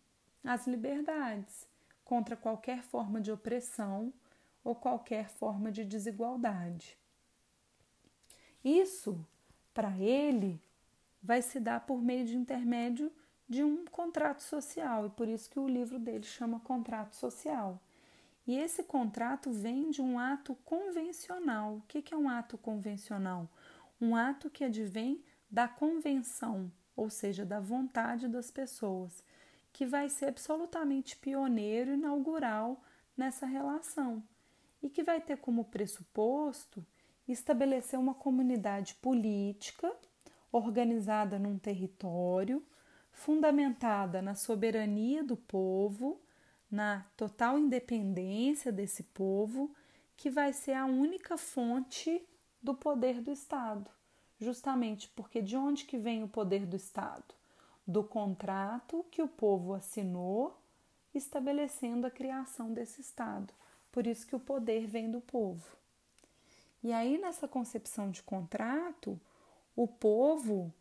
as 0.44 0.66
liberdades 0.66 1.66
contra 2.04 2.36
qualquer 2.36 2.82
forma 2.82 3.20
de 3.20 3.32
opressão 3.32 4.12
ou 4.62 4.74
qualquer 4.74 5.28
forma 5.28 5.72
de 5.72 5.84
desigualdade. 5.84 6.96
Isso, 8.64 9.26
para 9.74 9.96
ele, 9.98 10.60
vai 11.22 11.42
se 11.42 11.58
dar 11.58 11.80
por 11.80 12.00
meio 12.00 12.24
de 12.24 12.36
intermédio 12.36 13.10
de 13.48 13.62
um 13.62 13.84
contrato 13.84 14.42
social, 14.42 15.06
e 15.06 15.10
por 15.10 15.28
isso 15.28 15.50
que 15.50 15.58
o 15.58 15.68
livro 15.68 15.98
dele 15.98 16.24
chama 16.24 16.60
Contrato 16.60 17.16
Social. 17.16 17.80
E 18.46 18.56
esse 18.56 18.82
contrato 18.82 19.50
vem 19.52 19.90
de 19.90 20.00
um 20.00 20.18
ato 20.18 20.54
convencional. 20.64 21.76
O 21.76 21.82
que 21.82 22.12
é 22.12 22.16
um 22.16 22.28
ato 22.28 22.56
convencional? 22.56 23.48
Um 24.00 24.16
ato 24.16 24.50
que 24.50 24.64
advém 24.64 25.22
da 25.50 25.68
convenção 25.68 26.72
ou 27.02 27.10
seja, 27.10 27.44
da 27.44 27.58
vontade 27.58 28.28
das 28.28 28.48
pessoas, 28.48 29.24
que 29.72 29.84
vai 29.84 30.08
ser 30.08 30.26
absolutamente 30.26 31.16
pioneiro 31.16 31.90
e 31.90 31.94
inaugural 31.94 32.80
nessa 33.16 33.44
relação. 33.44 34.22
E 34.80 34.88
que 34.88 35.02
vai 35.02 35.20
ter 35.20 35.36
como 35.38 35.64
pressuposto 35.64 36.86
estabelecer 37.26 37.98
uma 37.98 38.14
comunidade 38.14 38.94
política 38.94 39.92
organizada 40.52 41.38
num 41.40 41.58
território, 41.58 42.64
fundamentada 43.10 44.22
na 44.22 44.36
soberania 44.36 45.24
do 45.24 45.36
povo, 45.36 46.20
na 46.70 47.04
total 47.16 47.58
independência 47.58 48.70
desse 48.70 49.02
povo, 49.02 49.74
que 50.16 50.30
vai 50.30 50.52
ser 50.52 50.74
a 50.74 50.86
única 50.86 51.36
fonte 51.36 52.24
do 52.62 52.74
poder 52.74 53.20
do 53.20 53.32
Estado 53.32 53.90
justamente 54.42 55.08
porque 55.10 55.40
de 55.40 55.56
onde 55.56 55.84
que 55.84 55.96
vem 55.96 56.22
o 56.22 56.28
poder 56.28 56.66
do 56.66 56.76
Estado? 56.76 57.34
Do 57.86 58.02
contrato 58.02 59.04
que 59.10 59.22
o 59.22 59.28
povo 59.28 59.72
assinou 59.74 60.58
estabelecendo 61.14 62.06
a 62.06 62.10
criação 62.10 62.72
desse 62.72 63.00
Estado. 63.00 63.52
Por 63.90 64.06
isso 64.06 64.26
que 64.26 64.36
o 64.36 64.40
poder 64.40 64.86
vem 64.86 65.10
do 65.10 65.20
povo. 65.20 65.76
E 66.82 66.92
aí, 66.92 67.18
nessa 67.18 67.46
concepção 67.46 68.10
de 68.10 68.22
contrato, 68.22 69.20
o 69.76 69.86
povo, 69.86 70.72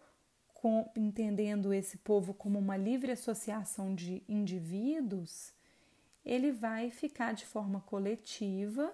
com, 0.53 0.89
entendendo 0.95 1.73
esse 1.73 1.97
povo 1.97 2.33
como 2.33 2.57
uma 2.57 2.77
livre 2.77 3.11
associação 3.11 3.93
de 3.93 4.23
indivíduos, 4.27 5.53
ele 6.25 6.51
vai 6.51 6.89
ficar 6.89 7.33
de 7.33 7.45
forma 7.45 7.81
coletiva, 7.81 8.93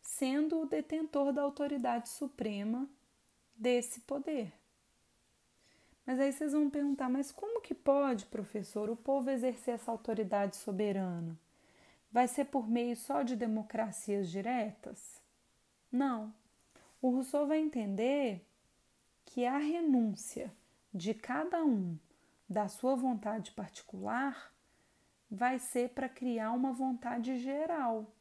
sendo 0.00 0.60
o 0.60 0.66
detentor 0.66 1.32
da 1.32 1.42
autoridade 1.42 2.08
suprema 2.08 2.88
desse 3.56 4.00
poder. 4.00 4.52
Mas 6.04 6.18
aí 6.18 6.32
vocês 6.32 6.52
vão 6.52 6.68
perguntar, 6.68 7.08
mas 7.08 7.30
como 7.30 7.60
que 7.60 7.74
pode, 7.74 8.26
professor, 8.26 8.90
o 8.90 8.96
povo 8.96 9.30
exercer 9.30 9.74
essa 9.74 9.90
autoridade 9.90 10.56
soberana? 10.56 11.38
Vai 12.10 12.28
ser 12.28 12.46
por 12.46 12.68
meio 12.68 12.96
só 12.96 13.22
de 13.22 13.36
democracias 13.36 14.28
diretas? 14.28 15.20
Não. 15.90 16.34
O 17.00 17.10
Rousseau 17.10 17.46
vai 17.46 17.58
entender 17.58 18.44
que 19.24 19.46
a 19.46 19.58
renúncia 19.58 20.52
de 20.92 21.14
cada 21.14 21.64
um 21.64 21.96
da 22.48 22.68
sua 22.68 22.94
vontade 22.94 23.52
particular 23.52 24.52
vai 25.30 25.58
ser 25.58 25.90
para 25.90 26.08
criar 26.08 26.52
uma 26.52 26.72
vontade 26.72 27.38
geral, 27.38 28.12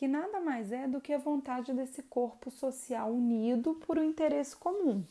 que 0.00 0.08
nada 0.08 0.40
mais 0.40 0.72
é 0.72 0.88
do 0.88 0.98
que 0.98 1.12
a 1.12 1.18
vontade 1.18 1.74
desse 1.74 2.02
corpo 2.02 2.50
social 2.50 3.12
unido 3.12 3.74
por 3.86 3.98
um 3.98 4.02
interesse 4.02 4.56
comum. 4.56 5.04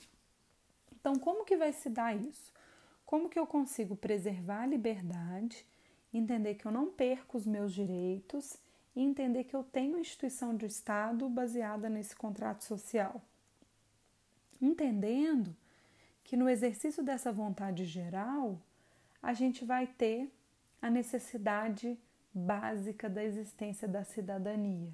Então, 0.91 1.13
como 1.13 1.45
que 1.45 1.55
vai 1.55 1.71
se 1.71 1.91
dar 1.91 2.17
isso? 2.17 2.51
Como 3.05 3.29
que 3.29 3.37
eu 3.37 3.45
consigo 3.45 3.95
preservar 3.95 4.63
a 4.63 4.65
liberdade, 4.65 5.63
entender 6.11 6.55
que 6.55 6.65
eu 6.65 6.71
não 6.71 6.87
perco 6.87 7.37
os 7.37 7.45
meus 7.45 7.71
direitos 7.71 8.57
e 8.95 9.03
entender 9.03 9.43
que 9.43 9.55
eu 9.55 9.63
tenho 9.63 9.91
uma 9.91 9.99
instituição 9.99 10.57
de 10.57 10.65
Estado 10.65 11.29
baseada 11.29 11.87
nesse 11.87 12.15
contrato 12.15 12.63
social? 12.63 13.21
Entendendo 14.59 15.55
que 16.23 16.35
no 16.35 16.49
exercício 16.49 17.03
dessa 17.03 17.31
vontade 17.31 17.85
geral, 17.85 18.59
a 19.21 19.33
gente 19.33 19.63
vai 19.63 19.85
ter 19.85 20.31
a 20.81 20.89
necessidade 20.89 21.95
básica 22.39 23.09
da 23.09 23.23
existência 23.23 23.87
da 23.87 24.03
cidadania. 24.03 24.89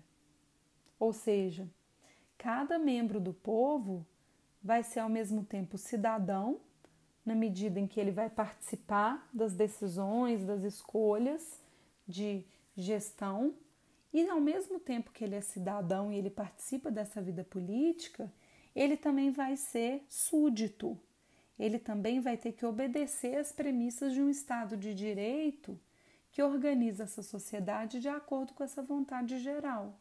Ou 1.00 1.14
seja, 1.14 1.68
cada 2.38 2.78
membro 2.78 3.20
do 3.20 3.34
povo 3.34 4.06
vai 4.62 4.84
ser 4.84 5.00
ao 5.00 5.10
mesmo 5.10 5.44
tempo 5.44 5.78
cidadão, 5.78 6.60
na 7.26 7.36
medida 7.36 7.80
em 7.80 7.88
que 7.88 8.00
ele 8.00 8.12
vai 8.12 8.30
participar 8.30 9.28
das 9.34 9.54
decisões, 9.54 10.44
das 10.44 10.64
escolhas 10.64 11.62
de 12.08 12.44
gestão, 12.76 13.54
e 14.14 14.28
ao 14.30 14.40
mesmo 14.40 14.80
tempo 14.80 15.12
que 15.12 15.24
ele 15.24 15.36
é 15.36 15.42
cidadão 15.42 16.12
e 16.12 16.18
ele 16.18 16.30
participa 16.30 16.90
dessa 16.90 17.22
vida 17.22 17.44
política, 17.44 18.32
ele 18.76 18.96
também 18.96 19.32
vai 19.32 19.58
ser 19.58 20.06
súdito. 20.10 20.98
Ele 21.60 21.80
também 21.80 22.20
vai 22.20 22.38
ter 22.38 22.52
que 22.54 22.66
obedecer 22.66 23.38
às 23.38 23.52
premissas 23.52 24.14
de 24.14 24.22
um 24.22 24.30
Estado 24.30 24.78
de 24.78 24.94
direito 24.94 25.80
que 26.36 26.44
organiza 26.44 27.04
essa 27.04 27.24
sociedade 27.24 28.02
de 28.02 28.10
acordo 28.10 28.54
com 28.54 28.62
essa 28.62 28.84
vontade 28.84 29.40
geral. 29.40 29.98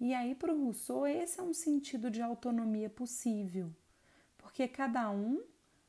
E 0.00 0.12
aí, 0.12 0.34
para 0.34 0.52
o 0.52 0.64
Rousseau, 0.64 1.06
esse 1.06 1.38
é 1.38 1.42
um 1.44 1.54
sentido 1.54 2.10
de 2.10 2.20
autonomia 2.20 2.90
possível, 2.90 3.72
porque 4.36 4.66
cada 4.66 5.08
um 5.08 5.40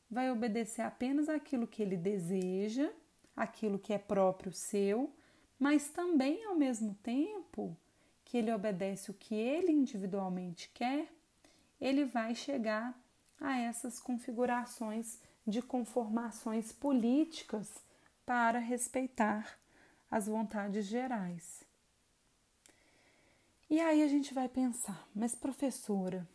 vai 0.08 0.30
obedecer 0.30 0.82
apenas 0.82 1.28
aquilo 1.28 1.66
que 1.66 1.82
ele 1.82 1.96
deseja, 1.96 2.92
aquilo 3.34 3.80
que 3.80 3.92
é 3.92 3.98
próprio 3.98 4.52
seu, 4.52 5.12
mas 5.58 5.88
também, 5.88 6.44
ao 6.44 6.54
mesmo 6.54 6.94
tempo 7.02 7.76
que 8.24 8.38
ele 8.38 8.52
obedece 8.52 9.10
o 9.10 9.14
que 9.14 9.34
ele 9.34 9.72
individualmente 9.72 10.70
quer, 10.72 11.12
ele 11.80 12.04
vai 12.04 12.36
chegar 12.36 12.96
a 13.40 13.58
essas 13.58 13.98
configurações 13.98 15.18
de 15.44 15.60
conformações 15.60 16.70
políticas 16.70 17.82
para 18.24 18.58
respeitar 18.58 19.58
as 20.10 20.26
vontades 20.26 20.86
gerais. 20.86 21.64
E 23.68 23.80
aí 23.80 24.02
a 24.02 24.06
gente 24.06 24.34
vai 24.34 24.48
pensar, 24.48 25.08
mas 25.14 25.34
professora, 25.34 26.28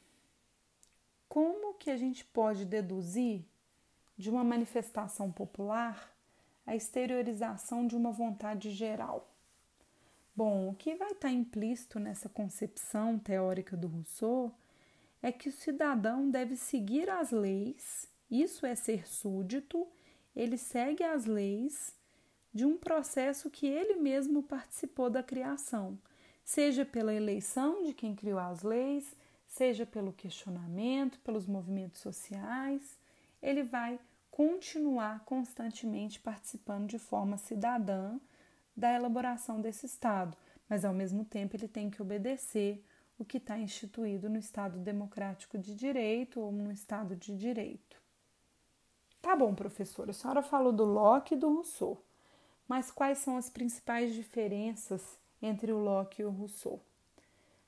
como 1.30 1.76
que 1.76 1.92
a 1.92 1.98
gente 1.98 2.26
pode 2.26 2.66
deduzir 2.66 3.46
de 4.18 4.30
uma 4.30 4.44
manifestação 4.44 5.32
popular 5.32 6.12
a 6.66 6.76
exteriorização 6.76 7.86
de 7.86 7.96
uma 7.96 8.12
vontade 8.12 8.72
geral? 8.72 9.32
Bom, 10.36 10.70
o 10.70 10.76
que 10.76 10.96
vai 10.96 11.12
estar 11.12 11.32
implícito 11.32 12.00
nessa 12.00 12.28
concepção 12.28 13.20
teórica 13.20 13.78
do 13.78 13.88
Rousseau 13.88 14.52
é 15.22 15.32
que 15.32 15.50
o 15.50 15.52
cidadão 15.52 16.30
deve 16.30 16.56
seguir 16.56 17.10
as 17.10 17.32
leis, 17.32 18.08
isso 18.30 18.66
é 18.66 18.76
ser 18.76 19.08
súdito, 19.08 19.88
ele 20.38 20.58
segue 20.58 21.04
as 21.04 21.26
leis 21.26 21.94
de 22.54 22.66
um 22.66 22.78
processo 22.78 23.50
que 23.50 23.68
ele 23.68 23.96
mesmo 23.96 24.42
participou 24.44 25.10
da 25.10 25.22
criação 25.22 25.98
seja 26.48 26.86
pela 26.86 27.14
eleição 27.14 27.84
de 27.84 27.94
quem 27.94 28.16
criou 28.16 28.40
as 28.40 28.64
leis, 28.64 29.14
seja 29.50 29.86
pelo 29.86 30.14
questionamento, 30.14 31.20
pelos 31.20 31.46
movimentos 31.46 32.00
sociais, 32.00 32.98
ele 33.42 33.64
vai 33.64 34.00
continuar 34.32 35.26
constantemente 35.26 36.22
participando 36.22 36.88
de 36.88 36.98
forma 36.98 37.38
cidadã 37.38 38.18
da 38.74 38.94
elaboração 38.94 39.60
desse 39.60 39.86
Estado, 39.86 40.38
mas 40.70 40.86
ao 40.86 40.94
mesmo 40.94 41.26
tempo 41.26 41.58
ele 41.58 41.68
tem 41.68 41.90
que 41.90 42.02
obedecer 42.02 42.82
o 43.20 43.26
que 43.26 43.40
está 43.40 43.60
instituído 43.60 44.30
no 44.30 44.38
Estado 44.38 44.80
democrático 44.80 45.58
de 45.58 45.76
direito 45.76 46.40
ou 46.40 46.50
no 46.50 46.72
Estado 46.72 47.14
de 47.14 47.36
direito. 47.36 48.02
Tá 49.28 49.36
bom, 49.36 49.54
professora, 49.54 50.12
a 50.12 50.14
senhora 50.14 50.42
falou 50.42 50.72
do 50.72 50.86
Locke 50.86 51.34
e 51.34 51.38
do 51.38 51.54
Rousseau, 51.54 52.02
mas 52.66 52.90
quais 52.90 53.18
são 53.18 53.36
as 53.36 53.50
principais 53.50 54.14
diferenças 54.14 55.18
entre 55.42 55.70
o 55.70 55.80
Locke 55.80 56.22
e 56.22 56.26
o 56.26 56.30
Rousseau. 56.30 56.80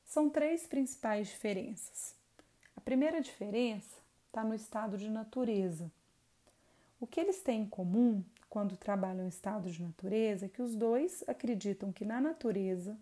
São 0.05 0.29
três 0.29 0.65
principais 0.65 1.27
diferenças. 1.27 2.15
A 2.77 2.79
primeira 2.79 3.19
diferença 3.19 3.93
está 4.27 4.41
no 4.41 4.55
estado 4.55 4.97
de 4.97 5.09
natureza. 5.09 5.91
O 6.97 7.05
que 7.05 7.19
eles 7.19 7.41
têm 7.41 7.63
em 7.63 7.69
comum 7.69 8.23
quando 8.49 8.77
trabalham 8.77 9.25
em 9.25 9.27
estado 9.27 9.69
de 9.69 9.83
natureza 9.83 10.45
é 10.45 10.49
que 10.49 10.61
os 10.61 10.73
dois 10.77 11.25
acreditam 11.27 11.91
que 11.91 12.05
na 12.05 12.21
natureza 12.21 12.97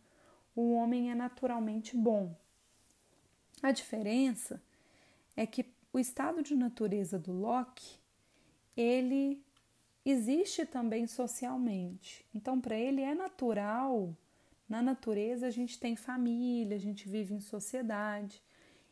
o 0.55 0.74
homem 0.74 1.12
é 1.12 1.14
naturalmente 1.14 1.95
bom. 1.95 2.36
A 3.62 3.72
diferença 3.72 4.60
é 5.36 5.45
que 5.45 5.64
o 5.93 5.99
estado 5.99 6.41
de 6.41 6.55
natureza 6.55 7.20
do 7.20 7.32
Locke 7.32 7.99
ele 8.78 9.44
existe 10.06 10.66
também 10.66 11.08
socialmente. 11.08 12.26
Então, 12.34 12.62
para 12.62 12.78
ele 12.78 13.02
é 13.02 13.16
natural 13.16 14.16
na 14.70 14.82
natureza, 14.82 15.48
a 15.48 15.52
gente 15.52 15.80
tem 15.80 15.96
família, 15.96 16.78
a 16.78 16.80
gente 16.80 17.10
vive 17.10 17.34
em 17.34 17.40
sociedade. 17.40 18.42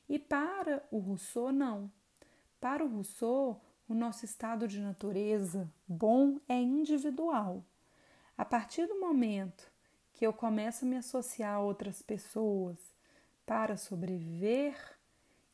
E 0.09 0.17
para 0.17 0.83
o 0.91 0.97
Rousseau, 0.97 1.51
não. 1.51 1.91
Para 2.59 2.83
o 2.83 2.87
Rousseau, 2.87 3.61
o 3.87 3.93
nosso 3.93 4.25
estado 4.25 4.67
de 4.67 4.79
natureza 4.79 5.71
bom 5.87 6.39
é 6.49 6.59
individual. 6.59 7.63
A 8.37 8.43
partir 8.43 8.87
do 8.87 8.99
momento 8.99 9.71
que 10.13 10.25
eu 10.25 10.33
começo 10.33 10.85
a 10.85 10.87
me 10.87 10.97
associar 10.97 11.55
a 11.55 11.59
outras 11.59 12.01
pessoas 12.01 12.77
para 13.45 13.77
sobreviver, 13.77 14.94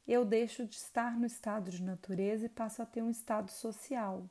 eu 0.07 0.25
deixo 0.25 0.65
de 0.65 0.75
estar 0.75 1.17
no 1.17 1.25
estado 1.25 1.71
de 1.71 1.81
natureza 1.81 2.45
e 2.45 2.49
passo 2.49 2.81
a 2.81 2.85
ter 2.85 3.01
um 3.01 3.09
estado 3.09 3.51
social. 3.51 4.29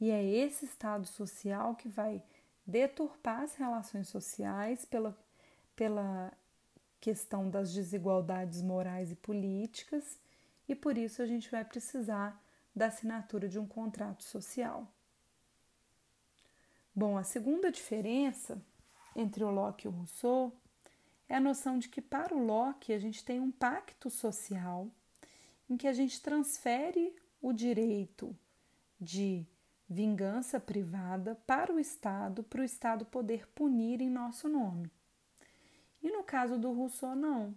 E 0.00 0.10
é 0.10 0.24
esse 0.24 0.64
estado 0.64 1.06
social 1.06 1.74
que 1.74 1.88
vai 1.88 2.22
deturpar 2.66 3.42
as 3.42 3.54
relações 3.54 4.08
sociais 4.08 4.84
pela, 4.84 5.18
pela 5.74 6.32
questão 7.00 7.48
das 7.48 7.72
desigualdades 7.72 8.62
morais 8.62 9.10
e 9.10 9.16
políticas, 9.16 10.18
e 10.68 10.74
por 10.74 10.98
isso 10.98 11.22
a 11.22 11.26
gente 11.26 11.50
vai 11.50 11.64
precisar 11.64 12.40
da 12.74 12.86
assinatura 12.86 13.48
de 13.48 13.58
um 13.58 13.66
contrato 13.66 14.22
social. 14.22 14.86
Bom, 16.94 17.16
a 17.16 17.22
segunda 17.22 17.70
diferença 17.70 18.60
entre 19.16 19.42
o 19.42 19.50
Locke 19.50 19.86
e 19.86 19.88
o 19.88 19.92
Rousseau 19.92 20.52
é 21.28 21.36
a 21.36 21.40
noção 21.40 21.78
de 21.78 21.88
que 21.88 22.00
para 22.00 22.34
o 22.34 22.44
Locke 22.44 22.92
a 22.92 22.98
gente 22.98 23.24
tem 23.24 23.40
um 23.40 23.50
pacto 23.50 24.08
social 24.08 24.88
em 25.68 25.76
que 25.76 25.86
a 25.86 25.92
gente 25.92 26.20
transfere 26.22 27.14
o 27.42 27.52
direito 27.52 28.34
de 29.00 29.46
vingança 29.88 30.58
privada 30.58 31.34
para 31.46 31.72
o 31.72 31.78
Estado, 31.78 32.42
para 32.42 32.60
o 32.60 32.64
Estado 32.64 33.04
poder 33.04 33.46
punir 33.48 34.00
em 34.00 34.10
nosso 34.10 34.48
nome. 34.48 34.90
E 36.02 36.10
no 36.10 36.22
caso 36.22 36.58
do 36.58 36.72
Rousseau, 36.72 37.14
não. 37.14 37.54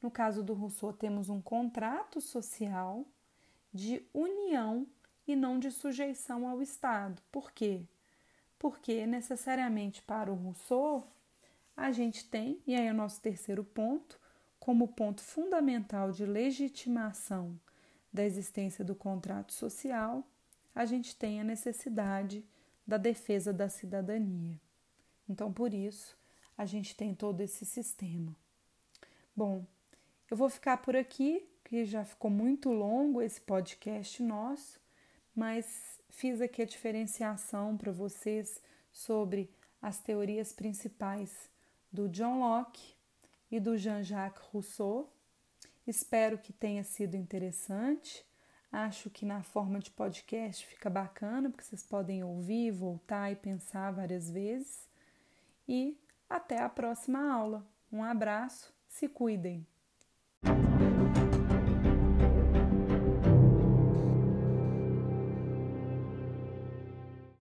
No 0.00 0.10
caso 0.10 0.42
do 0.42 0.54
Rousseau, 0.54 0.92
temos 0.92 1.28
um 1.28 1.40
contrato 1.40 2.20
social 2.20 3.04
de 3.72 4.02
união 4.12 4.86
e 5.26 5.34
não 5.34 5.58
de 5.58 5.70
sujeição 5.70 6.48
ao 6.48 6.62
Estado. 6.62 7.20
Por 7.30 7.52
quê? 7.52 7.82
Porque 8.58 9.06
necessariamente 9.06 10.02
para 10.02 10.32
o 10.32 10.36
Rousseau, 10.36 11.06
a 11.76 11.92
gente 11.92 12.24
tem, 12.24 12.60
e 12.66 12.74
aí 12.74 12.86
é 12.86 12.90
o 12.90 12.94
nosso 12.94 13.20
terceiro 13.20 13.62
ponto, 13.62 14.18
como 14.58 14.88
ponto 14.88 15.20
fundamental 15.20 16.10
de 16.10 16.24
legitimação 16.24 17.60
da 18.12 18.24
existência 18.24 18.84
do 18.84 18.94
contrato 18.94 19.52
social, 19.52 20.26
a 20.74 20.86
gente 20.86 21.14
tem 21.14 21.40
a 21.40 21.44
necessidade 21.44 22.44
da 22.86 22.96
defesa 22.96 23.52
da 23.52 23.68
cidadania. 23.68 24.58
Então, 25.28 25.52
por 25.52 25.74
isso, 25.74 26.16
a 26.56 26.64
gente 26.64 26.96
tem 26.96 27.14
todo 27.14 27.40
esse 27.42 27.66
sistema. 27.66 28.34
Bom, 29.34 29.66
eu 30.30 30.36
vou 30.36 30.48
ficar 30.48 30.78
por 30.78 30.96
aqui, 30.96 31.46
que 31.62 31.84
já 31.84 32.04
ficou 32.04 32.30
muito 32.30 32.70
longo 32.70 33.20
esse 33.20 33.40
podcast 33.40 34.22
nosso, 34.22 34.80
mas 35.34 36.00
fiz 36.08 36.40
aqui 36.40 36.62
a 36.62 36.66
diferenciação 36.66 37.76
para 37.76 37.92
vocês 37.92 38.62
sobre 38.90 39.50
as 39.82 39.98
teorias 40.00 40.52
principais 40.52 41.50
do 41.96 42.10
John 42.10 42.40
Locke 42.40 42.94
e 43.50 43.58
do 43.58 43.74
Jean-Jacques 43.74 44.42
Rousseau. 44.52 45.10
Espero 45.86 46.36
que 46.36 46.52
tenha 46.52 46.84
sido 46.84 47.16
interessante. 47.16 48.22
Acho 48.70 49.08
que 49.08 49.24
na 49.24 49.42
forma 49.42 49.78
de 49.78 49.90
podcast 49.90 50.66
fica 50.66 50.90
bacana, 50.90 51.48
porque 51.48 51.64
vocês 51.64 51.82
podem 51.82 52.22
ouvir, 52.22 52.70
voltar 52.70 53.32
e 53.32 53.36
pensar 53.36 53.92
várias 53.92 54.30
vezes. 54.30 54.86
E 55.66 55.98
até 56.28 56.60
a 56.60 56.68
próxima 56.68 57.32
aula. 57.32 57.66
Um 57.90 58.04
abraço, 58.04 58.74
se 58.86 59.08
cuidem! 59.08 59.66